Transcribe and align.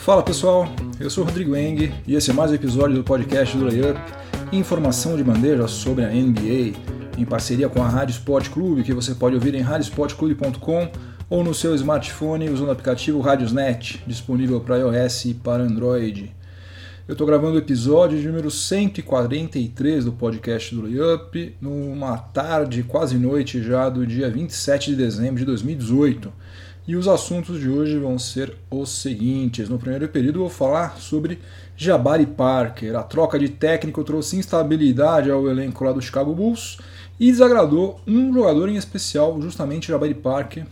Fala 0.00 0.22
pessoal, 0.22 0.66
eu 0.98 1.10
sou 1.10 1.24
Rodrigo 1.24 1.54
Eng 1.54 1.92
e 2.06 2.14
esse 2.14 2.30
é 2.30 2.32
mais 2.32 2.50
um 2.50 2.54
episódio 2.54 2.96
do 2.96 3.04
podcast 3.04 3.54
do 3.54 3.66
Layup, 3.66 4.00
informação 4.50 5.14
de 5.14 5.22
bandeja 5.22 5.68
sobre 5.68 6.06
a 6.06 6.08
NBA, 6.08 6.72
em 7.18 7.24
parceria 7.26 7.68
com 7.68 7.82
a 7.82 7.86
Rádio 7.86 8.14
Sport 8.14 8.48
Clube, 8.48 8.82
que 8.82 8.94
você 8.94 9.14
pode 9.14 9.34
ouvir 9.34 9.54
em 9.54 9.60
radiosportclube.com 9.60 10.90
ou 11.28 11.44
no 11.44 11.52
seu 11.52 11.74
smartphone 11.74 12.48
usando 12.48 12.68
o 12.68 12.70
aplicativo 12.70 13.20
Radiosnet, 13.20 14.02
disponível 14.06 14.58
para 14.62 14.78
iOS 14.78 15.26
e 15.26 15.34
para 15.34 15.64
Android. 15.64 16.34
Eu 17.06 17.12
estou 17.12 17.26
gravando 17.26 17.56
o 17.56 17.58
episódio 17.58 18.18
número 18.26 18.50
143 18.50 20.06
do 20.06 20.12
podcast 20.12 20.74
do 20.74 20.80
Layup, 20.80 21.56
numa 21.60 22.16
tarde, 22.16 22.84
quase 22.84 23.18
noite 23.18 23.62
já, 23.62 23.90
do 23.90 24.06
dia 24.06 24.30
27 24.30 24.92
de 24.92 24.96
dezembro 24.96 25.36
de 25.36 25.44
2018. 25.44 26.32
E 26.90 26.96
os 26.96 27.06
assuntos 27.06 27.60
de 27.60 27.68
hoje 27.68 27.96
vão 28.00 28.18
ser 28.18 28.52
os 28.68 28.90
seguintes. 28.90 29.68
No 29.68 29.78
primeiro 29.78 30.08
período, 30.08 30.40
vou 30.40 30.48
falar 30.50 30.96
sobre 30.98 31.38
Jabari 31.76 32.26
Parker. 32.26 32.96
A 32.96 33.04
troca 33.04 33.38
de 33.38 33.48
técnico 33.48 34.02
trouxe 34.02 34.36
instabilidade 34.36 35.30
ao 35.30 35.48
elenco 35.48 35.84
lá 35.84 35.92
do 35.92 36.02
Chicago 36.02 36.34
Bulls 36.34 36.78
e 37.20 37.30
desagradou 37.30 38.00
um 38.08 38.34
jogador 38.34 38.68
em 38.68 38.74
especial, 38.74 39.40
justamente 39.40 39.86
Jabari 39.86 40.14
Parker, 40.14 40.66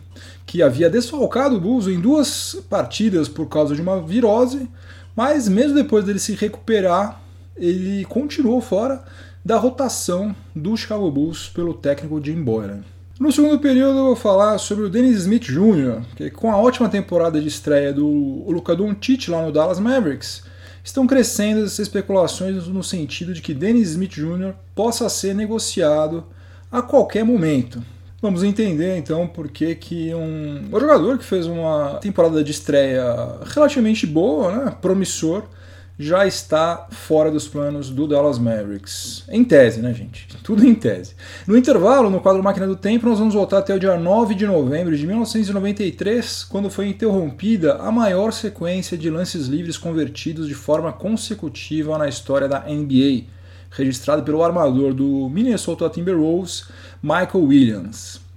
que 0.44 0.60
havia 0.60 0.90
desfalcado 0.90 1.54
o 1.54 1.60
Bulls 1.60 1.86
em 1.86 2.00
duas 2.00 2.56
partidas 2.68 3.28
por 3.28 3.46
causa 3.46 3.76
de 3.76 3.80
uma 3.80 4.02
virose, 4.02 4.68
mas 5.14 5.48
mesmo 5.48 5.76
depois 5.76 6.04
dele 6.04 6.18
se 6.18 6.34
recuperar, 6.34 7.22
ele 7.56 8.04
continuou 8.06 8.60
fora 8.60 9.04
da 9.44 9.56
rotação 9.56 10.34
do 10.52 10.76
Chicago 10.76 11.08
Bulls 11.12 11.48
pelo 11.48 11.74
técnico 11.74 12.20
Jim 12.20 12.42
Boylan. 12.42 12.82
No 13.18 13.32
segundo 13.32 13.58
período 13.58 13.98
eu 13.98 14.04
vou 14.04 14.16
falar 14.16 14.56
sobre 14.58 14.84
o 14.84 14.88
Dennis 14.88 15.18
Smith 15.18 15.42
Jr., 15.42 16.02
que 16.14 16.30
com 16.30 16.52
a 16.52 16.56
ótima 16.56 16.88
temporada 16.88 17.40
de 17.40 17.48
estreia 17.48 17.92
do 17.92 18.06
Luka 18.46 18.76
Doncic 18.76 19.26
lá 19.26 19.42
no 19.42 19.50
Dallas 19.50 19.80
Mavericks, 19.80 20.44
estão 20.84 21.04
crescendo 21.04 21.64
as 21.64 21.80
especulações 21.80 22.68
no 22.68 22.80
sentido 22.84 23.34
de 23.34 23.42
que 23.42 23.52
Dennis 23.52 23.90
Smith 23.90 24.12
Jr. 24.12 24.54
possa 24.72 25.08
ser 25.08 25.34
negociado 25.34 26.24
a 26.70 26.80
qualquer 26.80 27.24
momento. 27.24 27.82
Vamos 28.22 28.44
entender 28.44 28.96
então 28.96 29.26
por 29.26 29.48
que, 29.48 29.74
que 29.74 30.14
um, 30.14 30.68
jogador 30.70 31.18
que 31.18 31.24
fez 31.24 31.44
uma 31.46 31.98
temporada 32.00 32.44
de 32.44 32.52
estreia 32.52 33.04
relativamente 33.46 34.06
boa, 34.06 34.52
né, 34.52 34.76
promissor, 34.80 35.42
já 35.98 36.26
está 36.26 36.86
fora 36.90 37.28
dos 37.28 37.48
planos 37.48 37.90
do 37.90 38.06
Dallas 38.06 38.38
Mavericks. 38.38 39.24
Em 39.28 39.42
tese, 39.42 39.80
né, 39.80 39.92
gente? 39.92 40.28
Tudo 40.44 40.64
em 40.64 40.74
tese. 40.74 41.14
No 41.46 41.56
intervalo, 41.56 42.08
no 42.08 42.20
quadro 42.20 42.42
Máquina 42.42 42.68
do 42.68 42.76
Tempo, 42.76 43.08
nós 43.08 43.18
vamos 43.18 43.34
voltar 43.34 43.58
até 43.58 43.74
o 43.74 43.80
dia 43.80 43.96
9 43.96 44.34
de 44.36 44.46
novembro 44.46 44.96
de 44.96 45.04
1993, 45.04 46.44
quando 46.44 46.70
foi 46.70 46.88
interrompida 46.88 47.74
a 47.76 47.90
maior 47.90 48.32
sequência 48.32 48.96
de 48.96 49.10
lances 49.10 49.48
livres 49.48 49.76
convertidos 49.76 50.46
de 50.46 50.54
forma 50.54 50.92
consecutiva 50.92 51.98
na 51.98 52.08
história 52.08 52.46
da 52.46 52.60
NBA, 52.60 53.24
registrado 53.70 54.22
pelo 54.22 54.42
armador 54.44 54.94
do 54.94 55.28
Minnesota 55.28 55.90
Timberwolves, 55.90 56.68
Michael 57.02 57.44
Williams. 57.44 58.27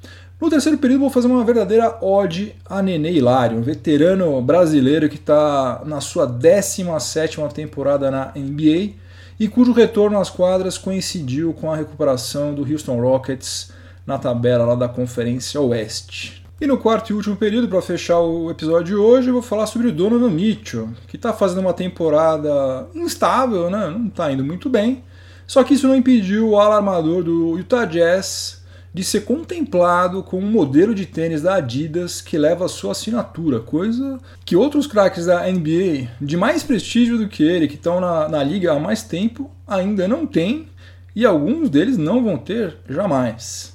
No 0.41 0.49
terceiro 0.49 0.75
período, 0.79 1.01
vou 1.01 1.11
fazer 1.11 1.27
uma 1.27 1.43
verdadeira 1.43 1.99
ode 2.01 2.55
a 2.67 2.81
Nenê 2.81 3.11
Hilário, 3.11 3.59
um 3.59 3.61
veterano 3.61 4.41
brasileiro 4.41 5.07
que 5.07 5.15
está 5.15 5.83
na 5.85 6.01
sua 6.01 6.25
17 6.25 7.37
temporada 7.53 8.09
na 8.09 8.31
NBA 8.35 8.93
e 9.39 9.47
cujo 9.47 9.71
retorno 9.71 10.19
às 10.19 10.31
quadras 10.31 10.79
coincidiu 10.79 11.53
com 11.53 11.71
a 11.71 11.75
recuperação 11.75 12.55
do 12.55 12.63
Houston 12.63 12.99
Rockets 12.99 13.71
na 14.03 14.17
tabela 14.17 14.65
lá 14.65 14.73
da 14.73 14.89
Conferência 14.89 15.61
Oeste. 15.61 16.43
E 16.59 16.65
no 16.65 16.79
quarto 16.79 17.11
e 17.11 17.13
último 17.13 17.35
período, 17.35 17.67
para 17.67 17.81
fechar 17.81 18.19
o 18.19 18.49
episódio 18.49 18.85
de 18.85 18.95
hoje, 18.95 19.27
eu 19.27 19.33
vou 19.33 19.43
falar 19.43 19.67
sobre 19.67 19.89
o 19.89 19.91
Donovan 19.91 20.31
Mitchell, 20.31 20.89
que 21.07 21.17
está 21.17 21.31
fazendo 21.33 21.61
uma 21.61 21.73
temporada 21.73 22.87
instável, 22.95 23.69
né? 23.69 23.91
não 23.91 24.07
está 24.07 24.31
indo 24.31 24.43
muito 24.43 24.69
bem, 24.69 25.03
só 25.45 25.63
que 25.63 25.75
isso 25.75 25.87
não 25.87 25.95
impediu 25.95 26.49
o 26.49 26.59
alarmador 26.59 27.23
do 27.23 27.59
Utah 27.59 27.85
Jazz 27.85 28.60
de 28.93 29.03
ser 29.03 29.21
contemplado 29.21 30.21
com 30.21 30.39
um 30.39 30.51
modelo 30.51 30.93
de 30.93 31.05
tênis 31.05 31.41
da 31.41 31.55
Adidas 31.55 32.21
que 32.21 32.37
leva 32.37 32.65
a 32.65 32.69
sua 32.69 32.91
assinatura, 32.91 33.59
coisa 33.59 34.19
que 34.43 34.55
outros 34.55 34.85
craques 34.85 35.25
da 35.25 35.49
NBA 35.49 36.09
de 36.19 36.35
mais 36.35 36.61
prestígio 36.61 37.17
do 37.17 37.29
que 37.29 37.43
ele, 37.43 37.67
que 37.67 37.75
estão 37.75 38.01
na, 38.01 38.27
na 38.27 38.43
liga 38.43 38.73
há 38.73 38.79
mais 38.79 39.03
tempo, 39.03 39.49
ainda 39.65 40.07
não 40.07 40.27
têm 40.27 40.67
e 41.15 41.25
alguns 41.25 41.69
deles 41.69 41.97
não 41.97 42.23
vão 42.23 42.37
ter 42.37 42.77
jamais. 42.89 43.73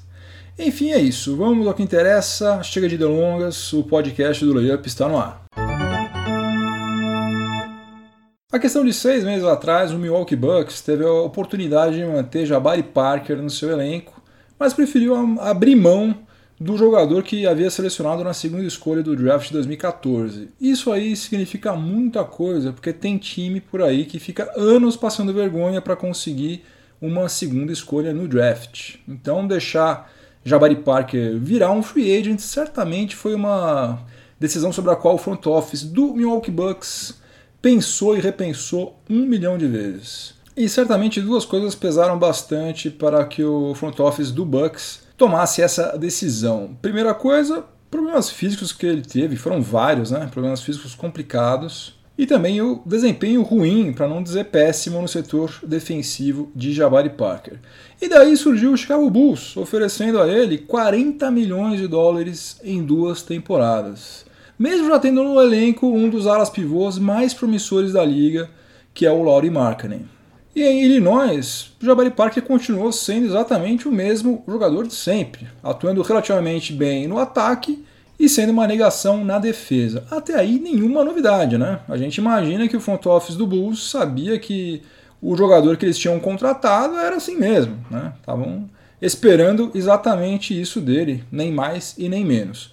Enfim, 0.58 0.92
é 0.92 0.98
isso. 0.98 1.36
Vamos 1.36 1.66
ao 1.66 1.74
que 1.74 1.82
interessa. 1.82 2.62
Chega 2.62 2.88
de 2.88 2.96
delongas, 2.96 3.72
o 3.74 3.82
podcast 3.84 4.42
do 4.42 4.54
Layup 4.54 4.86
está 4.86 5.06
no 5.06 5.18
ar. 5.18 5.44
A 8.50 8.58
questão 8.58 8.82
de 8.84 8.92
seis 8.94 9.22
meses 9.22 9.44
atrás, 9.44 9.92
o 9.92 9.98
Milwaukee 9.98 10.36
Bucks 10.36 10.80
teve 10.80 11.04
a 11.04 11.12
oportunidade 11.12 11.96
de 11.96 12.06
manter 12.06 12.46
Jabari 12.46 12.82
Parker 12.82 13.36
no 13.36 13.50
seu 13.50 13.70
elenco 13.70 14.22
mas 14.58 14.74
preferiu 14.74 15.14
abrir 15.40 15.74
mão 15.74 16.26
do 16.58 16.76
jogador 16.76 17.22
que 17.22 17.46
havia 17.46 17.70
selecionado 17.70 18.24
na 18.24 18.32
segunda 18.32 18.64
escolha 18.64 19.02
do 19.02 19.14
draft 19.14 19.48
de 19.48 19.52
2014. 19.52 20.48
Isso 20.60 20.90
aí 20.90 21.14
significa 21.14 21.74
muita 21.74 22.24
coisa, 22.24 22.72
porque 22.72 22.92
tem 22.92 23.18
time 23.18 23.60
por 23.60 23.82
aí 23.82 24.06
que 24.06 24.18
fica 24.18 24.50
anos 24.56 24.96
passando 24.96 25.34
vergonha 25.34 25.82
para 25.82 25.94
conseguir 25.94 26.64
uma 27.00 27.28
segunda 27.28 27.72
escolha 27.72 28.12
no 28.14 28.26
draft. 28.26 28.96
Então 29.06 29.46
deixar 29.46 30.10
Jabari 30.44 30.76
Parker 30.76 31.38
virar 31.38 31.72
um 31.72 31.82
free 31.82 32.16
agent 32.16 32.38
certamente 32.38 33.14
foi 33.14 33.34
uma 33.34 33.98
decisão 34.40 34.72
sobre 34.72 34.92
a 34.92 34.96
qual 34.96 35.16
o 35.16 35.18
front 35.18 35.44
office 35.46 35.82
do 35.82 36.14
Milwaukee 36.14 36.50
Bucks 36.50 37.20
pensou 37.60 38.16
e 38.16 38.20
repensou 38.20 38.98
um 39.10 39.26
milhão 39.26 39.58
de 39.58 39.66
vezes. 39.66 40.35
E 40.56 40.70
certamente 40.70 41.20
duas 41.20 41.44
coisas 41.44 41.74
pesaram 41.74 42.18
bastante 42.18 42.90
para 42.90 43.22
que 43.26 43.44
o 43.44 43.74
front 43.74 44.00
office 44.00 44.30
do 44.30 44.42
Bucks 44.42 45.02
tomasse 45.14 45.60
essa 45.60 45.98
decisão. 45.98 46.74
Primeira 46.80 47.12
coisa, 47.12 47.62
problemas 47.90 48.30
físicos 48.30 48.72
que 48.72 48.86
ele 48.86 49.02
teve, 49.02 49.36
foram 49.36 49.60
vários, 49.60 50.10
né? 50.10 50.26
Problemas 50.32 50.62
físicos 50.62 50.94
complicados. 50.94 51.94
E 52.16 52.24
também 52.24 52.62
o 52.62 52.80
desempenho 52.86 53.42
ruim, 53.42 53.92
para 53.92 54.08
não 54.08 54.22
dizer 54.22 54.44
péssimo, 54.44 55.02
no 55.02 55.06
setor 55.06 55.52
defensivo 55.62 56.50
de 56.56 56.72
Jabari 56.72 57.10
Parker. 57.10 57.60
E 58.00 58.08
daí 58.08 58.34
surgiu 58.34 58.72
o 58.72 58.76
Chicago 58.78 59.10
Bulls, 59.10 59.54
oferecendo 59.58 60.22
a 60.22 60.26
ele 60.26 60.56
40 60.56 61.30
milhões 61.30 61.78
de 61.78 61.86
dólares 61.86 62.58
em 62.64 62.82
duas 62.82 63.20
temporadas. 63.20 64.24
Mesmo 64.58 64.88
já 64.88 64.98
tendo 64.98 65.22
no 65.22 65.38
elenco 65.38 65.86
um 65.86 66.08
dos 66.08 66.26
alas 66.26 66.48
pivôs 66.48 66.98
mais 66.98 67.34
promissores 67.34 67.92
da 67.92 68.02
liga, 68.02 68.48
que 68.94 69.04
é 69.04 69.10
o 69.10 69.22
Laurie 69.22 69.50
Markkanen. 69.50 70.15
E 70.56 70.62
em 70.62 70.84
Illinois, 70.84 71.70
Jabari 71.78 72.10
Parker 72.10 72.42
continuou 72.42 72.90
sendo 72.90 73.26
exatamente 73.26 73.86
o 73.86 73.92
mesmo 73.92 74.42
jogador 74.48 74.86
de 74.86 74.94
sempre, 74.94 75.46
atuando 75.62 76.00
relativamente 76.00 76.72
bem 76.72 77.06
no 77.06 77.18
ataque 77.18 77.84
e 78.18 78.26
sendo 78.26 78.52
uma 78.52 78.66
negação 78.66 79.22
na 79.22 79.38
defesa. 79.38 80.06
Até 80.10 80.34
aí 80.34 80.58
nenhuma 80.58 81.04
novidade, 81.04 81.58
né? 81.58 81.80
A 81.86 81.98
gente 81.98 82.16
imagina 82.16 82.66
que 82.66 82.74
o 82.74 82.80
front 82.80 83.04
office 83.04 83.36
do 83.36 83.46
Bulls 83.46 83.90
sabia 83.90 84.38
que 84.38 84.80
o 85.20 85.36
jogador 85.36 85.76
que 85.76 85.84
eles 85.84 85.98
tinham 85.98 86.18
contratado 86.18 86.96
era 86.96 87.16
assim 87.16 87.36
mesmo, 87.36 87.76
né? 87.90 88.14
Estavam 88.18 88.66
esperando 89.02 89.70
exatamente 89.74 90.58
isso 90.58 90.80
dele, 90.80 91.22
nem 91.30 91.52
mais 91.52 91.94
e 91.98 92.08
nem 92.08 92.24
menos. 92.24 92.72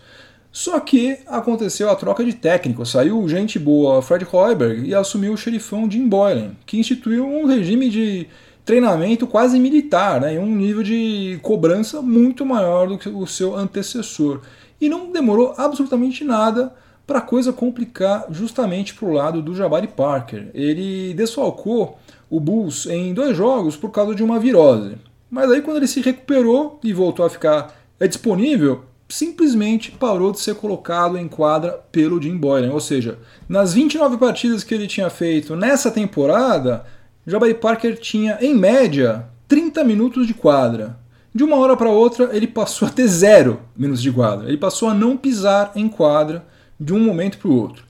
Só 0.53 0.80
que 0.80 1.18
aconteceu 1.25 1.90
a 1.90 1.96
troca 1.96 2.24
de 2.24 2.31
técnico, 2.31 2.86
saiu 2.86 3.28
gente 3.28 3.58
boa 3.58 4.03
Fred 4.03 4.24
Hoiberg 4.31 4.88
e 4.88 4.94
assumiu 4.94 5.34
o 5.34 5.38
xerifão 5.38 5.90
Jim 5.90 6.08
Boylan, 6.08 6.52
que 6.64 6.78
instituiu 6.78 7.28
um 7.28 7.47
regime 7.47 7.90
de 7.90 8.28
treinamento 8.64 9.26
quase 9.26 9.59
militar, 9.59 10.22
né, 10.22 10.40
um 10.40 10.55
nível 10.55 10.84
de 10.84 11.40
cobrança 11.41 12.03
muito 12.03 12.46
maior 12.46 12.88
do 12.88 13.00
que 13.00 13.09
o 13.09 13.26
seu 13.26 13.55
antecessor. 13.55 14.41
E 14.79 14.88
não 14.88 15.11
demorou 15.11 15.55
absolutamente 15.58 16.23
nada 16.23 16.72
para 17.08 17.17
a 17.17 17.23
coisa 17.23 17.52
complicar 17.52 18.28
justamente 18.29 18.94
para 18.94 19.08
o 19.08 19.11
lado 19.11 19.41
do 19.41 19.56
Jabari 19.56 19.88
Parker. 19.88 20.52
Ele 20.53 21.16
desfalcou 21.16 21.97
o 22.29 22.40
Bulls 22.40 22.85
em 22.85 23.11
dois 23.11 23.35
jogos 23.35 23.76
por 23.76 23.90
causa 23.90 24.14
de 24.14 24.23
uma 24.23 24.40
virose. 24.40 24.97
Mas 25.32 25.49
aí 25.49 25.64
quando 25.64 25.78
ele 25.78 25.88
se 25.88 25.99
recuperou 25.99 26.79
e 26.84 26.94
voltou 26.94 27.26
a 27.26 27.29
ficar 27.29 27.73
disponível, 27.99 28.84
simplesmente 29.09 29.91
parou 29.91 30.32
de 30.32 30.40
ser 30.40 30.55
colocado 30.55 31.17
em 31.17 31.28
quadra 31.28 31.79
pelo 31.91 32.22
Jim 32.22 32.38
Boylan. 32.38 32.72
Ou 32.72 32.79
seja, 32.79 33.20
nas 33.47 33.73
29 33.73 34.17
partidas 34.17 34.64
que 34.64 34.73
ele 34.73 34.88
tinha 34.88 35.09
feito 35.09 35.55
nessa 35.55 35.91
temporada, 35.91 36.85
Jabari 37.26 37.53
Parker 37.53 37.97
tinha, 38.00 38.38
em 38.41 38.55
média, 38.55 39.26
30 39.47 39.84
minutos 39.84 40.28
de 40.28 40.34
quadra. 40.34 40.97
De 41.34 41.44
uma 41.44 41.58
hora 41.58 41.76
para 41.76 41.90
outra, 41.90 42.29
ele 42.35 42.47
passou 42.47 42.88
a 42.88 42.91
ter 42.91 43.08
zero 43.08 43.59
minutos 43.76 44.02
de 44.02 44.11
quadra. 44.11 44.47
Ele 44.47 44.58
passou 44.58 44.90
a 44.90 44.94
não 44.94 45.17
pisar 45.17 45.72
em 45.76 45.88
quadra 45.88 46.46
de 46.79 46.94
um 46.94 46.99
momento 46.99 47.38
para 47.38 47.49
o 47.49 47.56
outro. 47.56 47.84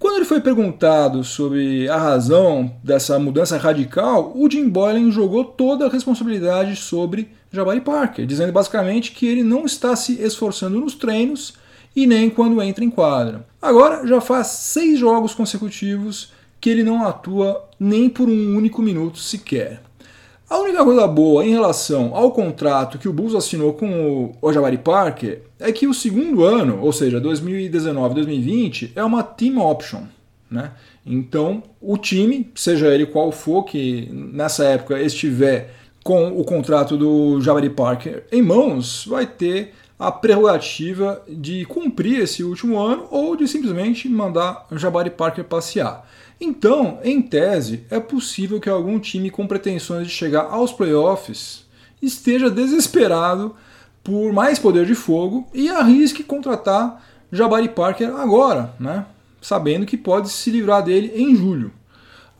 Quando 0.00 0.16
ele 0.16 0.24
foi 0.24 0.40
perguntado 0.40 1.22
sobre 1.22 1.86
a 1.86 1.98
razão 1.98 2.74
dessa 2.82 3.18
mudança 3.18 3.58
radical, 3.58 4.32
o 4.34 4.50
Jim 4.50 4.66
Boylan 4.66 5.10
jogou 5.10 5.44
toda 5.44 5.84
a 5.84 5.90
responsabilidade 5.90 6.74
sobre 6.74 7.28
Jabari 7.52 7.82
Parker, 7.82 8.24
dizendo 8.24 8.50
basicamente 8.50 9.12
que 9.12 9.26
ele 9.26 9.42
não 9.42 9.66
está 9.66 9.94
se 9.94 10.14
esforçando 10.14 10.80
nos 10.80 10.94
treinos 10.94 11.52
e 11.94 12.06
nem 12.06 12.30
quando 12.30 12.62
entra 12.62 12.82
em 12.82 12.88
quadra. 12.88 13.46
Agora 13.60 14.06
já 14.06 14.22
faz 14.22 14.46
seis 14.46 14.98
jogos 14.98 15.34
consecutivos 15.34 16.32
que 16.58 16.70
ele 16.70 16.82
não 16.82 17.04
atua 17.06 17.68
nem 17.78 18.08
por 18.08 18.26
um 18.26 18.56
único 18.56 18.80
minuto 18.80 19.18
sequer. 19.18 19.82
A 20.50 20.58
única 20.58 20.84
coisa 20.84 21.06
boa 21.06 21.46
em 21.46 21.50
relação 21.50 22.12
ao 22.12 22.32
contrato 22.32 22.98
que 22.98 23.08
o 23.08 23.12
Bulls 23.12 23.36
assinou 23.36 23.72
com 23.72 24.32
o 24.42 24.52
Jabari 24.52 24.78
Parker 24.78 25.42
é 25.60 25.70
que 25.70 25.86
o 25.86 25.94
segundo 25.94 26.42
ano, 26.42 26.80
ou 26.82 26.92
seja, 26.92 27.20
2019-2020, 27.20 28.90
é 28.96 29.04
uma 29.04 29.22
team 29.22 29.64
option. 29.64 30.02
Né? 30.50 30.72
Então, 31.06 31.62
o 31.80 31.96
time, 31.96 32.50
seja 32.56 32.92
ele 32.92 33.06
qual 33.06 33.30
for, 33.30 33.62
que 33.62 34.08
nessa 34.10 34.64
época 34.64 35.00
estiver 35.00 35.72
com 36.02 36.36
o 36.36 36.42
contrato 36.42 36.96
do 36.96 37.40
Jabari 37.40 37.70
Parker 37.70 38.24
em 38.32 38.42
mãos, 38.42 39.06
vai 39.06 39.26
ter 39.26 39.72
a 40.00 40.10
prerrogativa 40.10 41.22
de 41.28 41.66
cumprir 41.66 42.20
esse 42.20 42.42
último 42.42 42.78
ano 42.78 43.06
ou 43.10 43.36
de 43.36 43.46
simplesmente 43.46 44.08
mandar 44.08 44.66
Jabari 44.72 45.10
Parker 45.10 45.44
passear. 45.44 46.08
Então, 46.40 46.98
em 47.04 47.20
tese, 47.20 47.84
é 47.90 48.00
possível 48.00 48.58
que 48.58 48.70
algum 48.70 48.98
time 48.98 49.28
com 49.28 49.46
pretensões 49.46 50.06
de 50.06 50.12
chegar 50.14 50.44
aos 50.44 50.72
playoffs 50.72 51.66
esteja 52.00 52.48
desesperado 52.48 53.54
por 54.02 54.32
mais 54.32 54.58
poder 54.58 54.86
de 54.86 54.94
fogo 54.94 55.46
e 55.52 55.68
arrisque 55.68 56.24
contratar 56.24 57.04
Jabari 57.30 57.68
Parker 57.68 58.08
agora, 58.16 58.74
né? 58.80 59.04
sabendo 59.38 59.84
que 59.84 59.98
pode 59.98 60.30
se 60.30 60.50
livrar 60.50 60.82
dele 60.82 61.12
em 61.14 61.36
julho. 61.36 61.72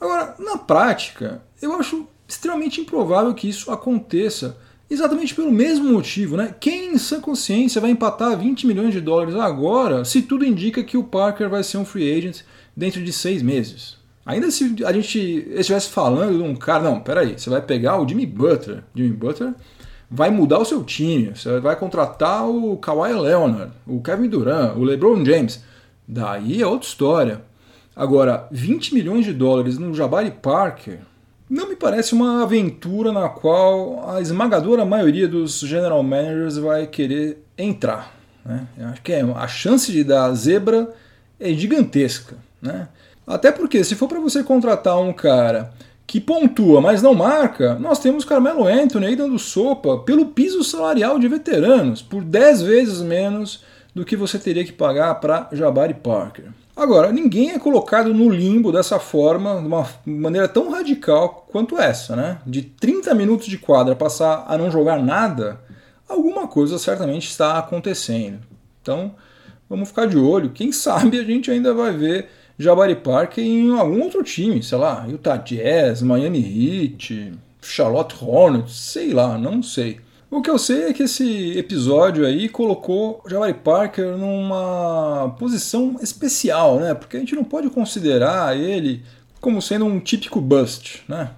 Agora, 0.01 0.35
na 0.39 0.57
prática, 0.57 1.43
eu 1.61 1.75
acho 1.75 2.09
extremamente 2.27 2.81
improvável 2.81 3.35
que 3.35 3.51
isso 3.51 3.71
aconteça 3.71 4.57
exatamente 4.91 5.35
pelo 5.35 5.53
mesmo 5.53 5.93
motivo. 5.93 6.37
Né? 6.37 6.55
Quem 6.59 6.95
em 6.95 6.99
sã 6.99 7.21
consciência 7.21 7.81
vai 7.81 7.91
empatar 7.91 8.37
20 8.37 8.67
milhões 8.67 8.93
de 8.93 9.01
dólares 9.01 9.37
agora 9.37 10.05
se 10.05 10.23
tudo 10.23 10.45
indica 10.45 10.83
que 10.83 10.97
o 10.97 11.05
Parker 11.05 11.49
vai 11.49 11.63
ser 11.63 11.79
um 11.79 11.85
free 11.85 12.13
agent 12.13 12.41
dentro 12.77 13.03
de 13.03 13.13
seis 13.13 13.43
meses. 13.43 13.99
Ainda 14.27 14.51
se 14.51 14.77
a 14.85 14.93
gente 14.93 15.19
estivesse 15.53 15.89
falando 15.89 16.37
de 16.37 16.43
um 16.43 16.55
cara, 16.55 16.83
não, 16.83 17.01
peraí, 17.01 17.39
você 17.39 17.49
vai 17.49 17.63
pegar 17.63 18.01
o 18.01 18.07
Jimmy 18.07 18.27
Butler. 18.27 18.83
Jimmy 18.95 19.13
Butler 19.13 19.55
vai 20.11 20.31
mudar 20.31 20.59
o 20.59 20.65
seu 20.65 20.83
time, 20.83 21.33
você 21.35 21.61
vai 21.61 21.77
contratar 21.77 22.49
o 22.49 22.77
Kawhi 22.77 23.13
Leonard, 23.13 23.73
o 23.87 24.03
Kevin 24.03 24.29
Durant, 24.29 24.77
o 24.77 24.83
LeBron 24.83 25.25
James. 25.25 25.63
Daí 26.07 26.61
é 26.61 26.67
outra 26.67 26.89
história. 26.89 27.43
Agora, 27.95 28.47
20 28.51 28.95
milhões 28.95 29.25
de 29.25 29.33
dólares 29.33 29.79
no 29.79 29.95
Jabari 29.95 30.31
Parker 30.31 31.01
não 31.51 31.69
me 31.69 31.75
parece 31.75 32.13
uma 32.15 32.45
aventura 32.45 33.11
na 33.11 33.29
qual 33.29 34.09
a 34.09 34.21
esmagadora 34.21 34.85
maioria 34.85 35.27
dos 35.27 35.59
general 35.59 36.01
managers 36.01 36.57
vai 36.57 36.87
querer 36.87 37.45
entrar. 37.59 38.15
Né? 38.47 38.69
Eu 38.79 38.87
acho 38.87 39.03
que 39.03 39.13
é, 39.13 39.21
a 39.21 39.49
chance 39.49 39.91
de 39.91 40.05
dar 40.05 40.33
zebra 40.33 40.95
é 41.41 41.53
gigantesca. 41.53 42.37
Né? 42.63 42.87
Até 43.27 43.51
porque, 43.51 43.83
se 43.83 43.97
for 43.97 44.07
para 44.07 44.21
você 44.21 44.45
contratar 44.45 44.97
um 45.01 45.13
cara 45.13 45.73
que 46.07 46.21
pontua, 46.21 46.81
mas 46.81 47.03
não 47.03 47.15
marca, 47.15 47.75
nós 47.75 47.99
temos 47.99 48.25
Carmelo 48.25 48.67
Anthony 48.67 49.07
aí 49.07 49.17
dando 49.17 49.39
sopa 49.39 49.99
pelo 49.99 50.27
piso 50.27 50.63
salarial 50.63 51.19
de 51.19 51.27
veteranos, 51.27 52.01
por 52.01 52.23
10 52.23 52.63
vezes 52.63 53.03
menos 53.03 53.65
do 53.93 54.05
que 54.05 54.17
você 54.17 54.39
teria 54.39 54.65
que 54.65 54.73
pagar 54.73 55.17
para 55.17 55.49
Jabari 55.53 55.95
Parker. 55.95 56.47
Agora, 56.77 57.13
ninguém 57.13 57.51
é 57.51 57.59
colocado 57.59 58.15
no 58.15 58.29
limbo 58.29 58.73
dessa 58.73 58.99
forma, 58.99 59.61
de 59.61 59.67
uma 59.67 59.87
maneira 60.07 60.49
tão 60.49 60.71
radical 60.71 61.47
quanto 61.51 61.79
essa, 61.79 62.17
né? 62.17 62.39
De 62.47 62.63
30 62.63 63.15
minutos 63.15 63.47
de 63.47 63.59
quadra 63.59 63.95
passar 63.95 64.45
a 64.49 64.57
não 64.57 64.71
jogar 64.71 65.03
nada, 65.03 65.61
alguma 66.09 66.47
coisa 66.47 66.79
certamente 66.79 67.29
está 67.29 67.59
acontecendo. 67.59 68.39
Então, 68.81 69.15
vamos 69.69 69.89
ficar 69.89 70.07
de 70.07 70.17
olho. 70.17 70.51
Quem 70.51 70.71
sabe 70.73 71.19
a 71.19 71.25
gente 71.25 71.51
ainda 71.51 71.75
vai 71.75 71.93
ver 71.93 72.29
Jabari 72.59 72.97
Parker 72.97 73.45
em 73.45 73.77
algum 73.79 74.03
outro 74.03 74.23
time, 74.23 74.63
sei 74.63 74.79
lá, 74.79 75.07
Utah 75.09 75.37
Jazz, 75.37 76.03
Miami 76.03 76.41
Heat, 76.41 77.33
Charlotte 77.63 78.17
Hornets, 78.21 78.75
sei 78.75 79.13
lá, 79.13 79.37
não 79.37 79.63
sei. 79.63 80.01
O 80.31 80.41
que 80.41 80.49
eu 80.49 80.59
sei 80.59 80.85
é 80.85 80.93
que 80.93 81.03
esse 81.03 81.59
episódio 81.59 82.25
aí 82.25 82.49
colocou 82.49 83.21
Jabari 83.27 83.53
Parker 83.53 84.17
numa 84.17 85.35
posição 85.41 85.97
especial, 86.01 86.79
né? 86.79 86.95
Porque 86.95 87.17
a 87.17 87.21
gente 87.21 87.35
não 87.35 87.43
pode 87.43 87.69
considerar 87.69 88.57
ele 88.57 89.03
como 89.41 89.61
sendo 89.61 89.87
um 89.87 89.99
típico 89.99 90.41
bust, 90.41 91.03
né? 91.09 91.33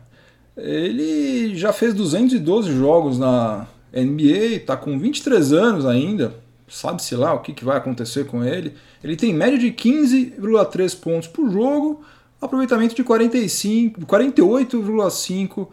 Ele 0.55 1.57
já 1.57 1.73
fez 1.73 1.95
212 1.95 2.71
jogos 2.77 3.19
na 3.19 3.67
NBA, 3.95 4.57
está 4.57 4.77
com 4.77 4.99
23 4.99 5.55
anos 5.55 5.87
ainda, 5.87 6.35
sabe-se 6.69 7.17
lá 7.17 7.33
o 7.33 7.41
que, 7.41 7.55
que 7.55 7.65
vai 7.65 7.79
acontecer 7.79 8.27
com 8.27 8.45
ele. 8.45 8.75
Ele 9.03 9.17
tem 9.17 9.33
média 9.33 9.59
de 9.59 9.73
15,3 9.73 11.01
pontos 11.01 11.29
por 11.29 11.51
jogo, 11.51 12.03
aproveitamento 12.39 12.95
de 12.95 13.03
48,5% 13.03 15.69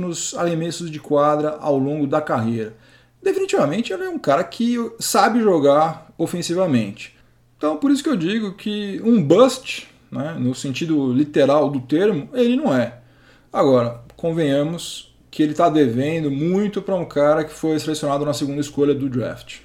nos 0.00 0.34
arremessos 0.34 0.90
de 0.90 1.00
quadra 1.00 1.56
ao 1.60 1.78
longo 1.78 2.06
da 2.06 2.20
carreira. 2.20 2.74
Definitivamente 3.22 3.92
ele 3.92 4.04
é 4.04 4.08
um 4.08 4.18
cara 4.18 4.44
que 4.44 4.76
sabe 4.98 5.40
jogar 5.40 6.12
ofensivamente. 6.16 7.16
Então 7.56 7.76
por 7.76 7.90
isso 7.90 8.02
que 8.02 8.08
eu 8.08 8.16
digo 8.16 8.54
que 8.54 9.00
um 9.04 9.22
bust, 9.22 9.88
né, 10.10 10.36
no 10.38 10.54
sentido 10.54 11.12
literal 11.12 11.70
do 11.70 11.80
termo, 11.80 12.28
ele 12.32 12.56
não 12.56 12.74
é. 12.74 12.98
Agora, 13.52 14.02
convenhamos 14.16 15.14
que 15.30 15.42
ele 15.42 15.52
está 15.52 15.68
devendo 15.68 16.30
muito 16.30 16.80
para 16.80 16.94
um 16.94 17.04
cara 17.04 17.44
que 17.44 17.52
foi 17.52 17.78
selecionado 17.78 18.24
na 18.24 18.32
segunda 18.32 18.60
escolha 18.60 18.94
do 18.94 19.08
draft. 19.08 19.60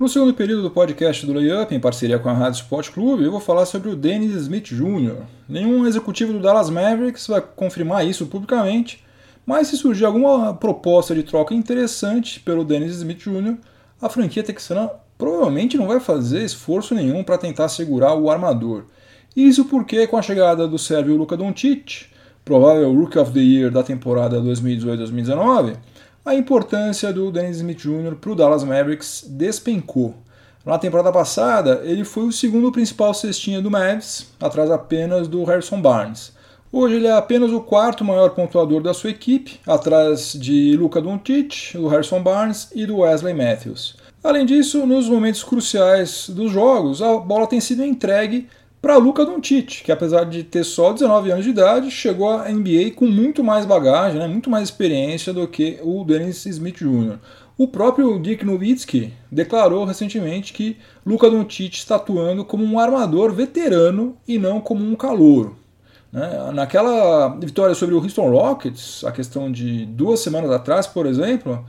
No 0.00 0.08
segundo 0.08 0.32
período 0.32 0.62
do 0.62 0.70
podcast 0.70 1.26
do 1.26 1.34
Layup, 1.34 1.74
em 1.74 1.78
parceria 1.78 2.18
com 2.18 2.30
a 2.30 2.32
Rádio 2.32 2.62
Sport 2.62 2.88
Clube, 2.88 3.22
eu 3.22 3.30
vou 3.30 3.38
falar 3.38 3.66
sobre 3.66 3.90
o 3.90 3.94
Dennis 3.94 4.34
Smith 4.34 4.68
Jr. 4.68 5.24
Nenhum 5.46 5.86
executivo 5.86 6.32
do 6.32 6.40
Dallas 6.40 6.70
Mavericks 6.70 7.26
vai 7.26 7.42
confirmar 7.42 8.06
isso 8.06 8.24
publicamente, 8.24 9.04
mas 9.44 9.66
se 9.66 9.76
surgir 9.76 10.06
alguma 10.06 10.54
proposta 10.54 11.14
de 11.14 11.22
troca 11.22 11.52
interessante 11.52 12.40
pelo 12.40 12.64
Dennis 12.64 12.96
Smith 12.96 13.18
Jr., 13.18 13.58
a 14.00 14.08
franquia 14.08 14.42
texana 14.42 14.90
provavelmente 15.18 15.76
não 15.76 15.86
vai 15.86 16.00
fazer 16.00 16.46
esforço 16.46 16.94
nenhum 16.94 17.22
para 17.22 17.36
tentar 17.36 17.68
segurar 17.68 18.14
o 18.14 18.30
armador. 18.30 18.84
Isso 19.36 19.66
porque, 19.66 20.06
com 20.06 20.16
a 20.16 20.22
chegada 20.22 20.66
do 20.66 20.78
sérvio 20.78 21.14
Luka 21.14 21.36
Doncic, 21.36 22.06
provável 22.42 22.90
Rookie 22.90 23.18
of 23.18 23.32
the 23.32 23.40
Year 23.40 23.70
da 23.70 23.82
temporada 23.82 24.40
2018-2019, 24.40 25.76
a 26.24 26.34
importância 26.34 27.12
do 27.12 27.30
Dennis 27.30 27.58
Smith 27.58 27.78
Jr. 27.78 28.14
para 28.20 28.30
o 28.30 28.34
Dallas 28.34 28.62
Mavericks 28.64 29.24
despencou. 29.26 30.14
Na 30.64 30.78
temporada 30.78 31.10
passada, 31.10 31.80
ele 31.84 32.04
foi 32.04 32.24
o 32.24 32.32
segundo 32.32 32.70
principal 32.70 33.14
cestinha 33.14 33.62
do 33.62 33.70
Mavs, 33.70 34.26
atrás 34.38 34.70
apenas 34.70 35.26
do 35.26 35.42
Harrison 35.44 35.80
Barnes. 35.80 36.32
Hoje 36.70 36.96
ele 36.96 37.06
é 37.06 37.12
apenas 37.12 37.50
o 37.50 37.60
quarto 37.60 38.04
maior 38.04 38.30
pontuador 38.30 38.82
da 38.82 38.92
sua 38.92 39.10
equipe, 39.10 39.58
atrás 39.66 40.34
de 40.34 40.76
Luka 40.76 41.00
Doncic, 41.00 41.72
do 41.74 41.88
Harrison 41.88 42.22
Barnes 42.22 42.68
e 42.74 42.84
do 42.84 42.98
Wesley 42.98 43.34
Matthews. 43.34 43.96
Além 44.22 44.44
disso, 44.44 44.86
nos 44.86 45.08
momentos 45.08 45.42
cruciais 45.42 46.28
dos 46.28 46.52
jogos, 46.52 47.00
a 47.00 47.16
bola 47.16 47.46
tem 47.46 47.58
sido 47.58 47.82
entregue 47.82 48.46
para 48.80 48.96
Luca 48.96 49.26
Doncic, 49.26 49.82
que 49.82 49.92
apesar 49.92 50.24
de 50.24 50.42
ter 50.42 50.64
só 50.64 50.92
19 50.92 51.30
anos 51.30 51.44
de 51.44 51.50
idade, 51.50 51.90
chegou 51.90 52.30
à 52.30 52.48
NBA 52.48 52.92
com 52.96 53.06
muito 53.06 53.44
mais 53.44 53.66
bagagem, 53.66 54.18
né, 54.18 54.26
muito 54.26 54.48
mais 54.48 54.64
experiência 54.64 55.34
do 55.34 55.46
que 55.46 55.78
o 55.82 56.02
Dennis 56.02 56.46
Smith 56.46 56.78
Jr. 56.78 57.18
O 57.58 57.68
próprio 57.68 58.18
Dick 58.18 58.42
Nowitzki 58.42 59.12
declarou 59.30 59.84
recentemente 59.84 60.54
que 60.54 60.78
Luca 61.04 61.28
Doncic 61.28 61.74
está 61.74 61.96
atuando 61.96 62.42
como 62.42 62.64
um 62.64 62.78
armador 62.78 63.34
veterano 63.34 64.16
e 64.26 64.38
não 64.38 64.62
como 64.62 64.82
um 64.82 64.96
calouro. 64.96 65.58
Né? 66.10 66.50
Naquela 66.54 67.28
vitória 67.38 67.74
sobre 67.74 67.94
o 67.94 67.98
Houston 67.98 68.30
Rockets, 68.30 69.04
a 69.04 69.12
questão 69.12 69.52
de 69.52 69.84
duas 69.84 70.20
semanas 70.20 70.50
atrás, 70.50 70.86
por 70.86 71.04
exemplo, 71.04 71.62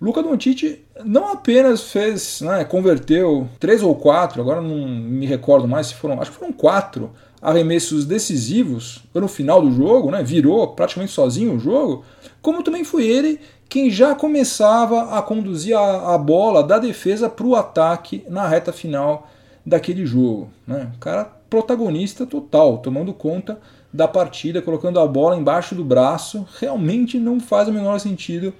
Luca 0.00 0.22
Doncic 0.22 0.85
não 1.04 1.32
apenas 1.32 1.82
fez, 1.90 2.40
né, 2.40 2.64
converteu 2.64 3.48
três 3.58 3.82
ou 3.82 3.94
quatro, 3.94 4.40
agora 4.40 4.60
não 4.60 4.88
me 4.88 5.26
recordo 5.26 5.68
mais 5.68 5.88
se 5.88 5.94
foram, 5.94 6.20
acho 6.20 6.30
que 6.30 6.38
foram 6.38 6.52
quatro 6.52 7.10
arremessos 7.40 8.04
decisivos 8.04 9.04
no 9.14 9.28
final 9.28 9.60
do 9.60 9.70
jogo, 9.70 10.10
né, 10.10 10.22
virou 10.22 10.68
praticamente 10.68 11.12
sozinho 11.12 11.54
o 11.54 11.58
jogo, 11.58 12.04
como 12.40 12.62
também 12.62 12.84
foi 12.84 13.06
ele 13.06 13.40
quem 13.68 13.90
já 13.90 14.14
começava 14.14 15.16
a 15.16 15.22
conduzir 15.22 15.76
a, 15.76 16.14
a 16.14 16.18
bola 16.18 16.62
da 16.62 16.78
defesa 16.78 17.28
para 17.28 17.46
o 17.46 17.56
ataque 17.56 18.24
na 18.28 18.46
reta 18.46 18.72
final 18.72 19.28
daquele 19.64 20.06
jogo. 20.06 20.48
Né? 20.66 20.90
O 20.94 20.98
cara 20.98 21.24
protagonista 21.50 22.24
total, 22.24 22.78
tomando 22.78 23.12
conta 23.12 23.58
da 23.92 24.06
partida, 24.06 24.62
colocando 24.62 25.00
a 25.00 25.06
bola 25.06 25.36
embaixo 25.36 25.74
do 25.74 25.84
braço, 25.84 26.46
realmente 26.60 27.18
não 27.18 27.40
faz 27.40 27.68
o 27.68 27.72
menor 27.72 27.98
sentido 27.98 28.52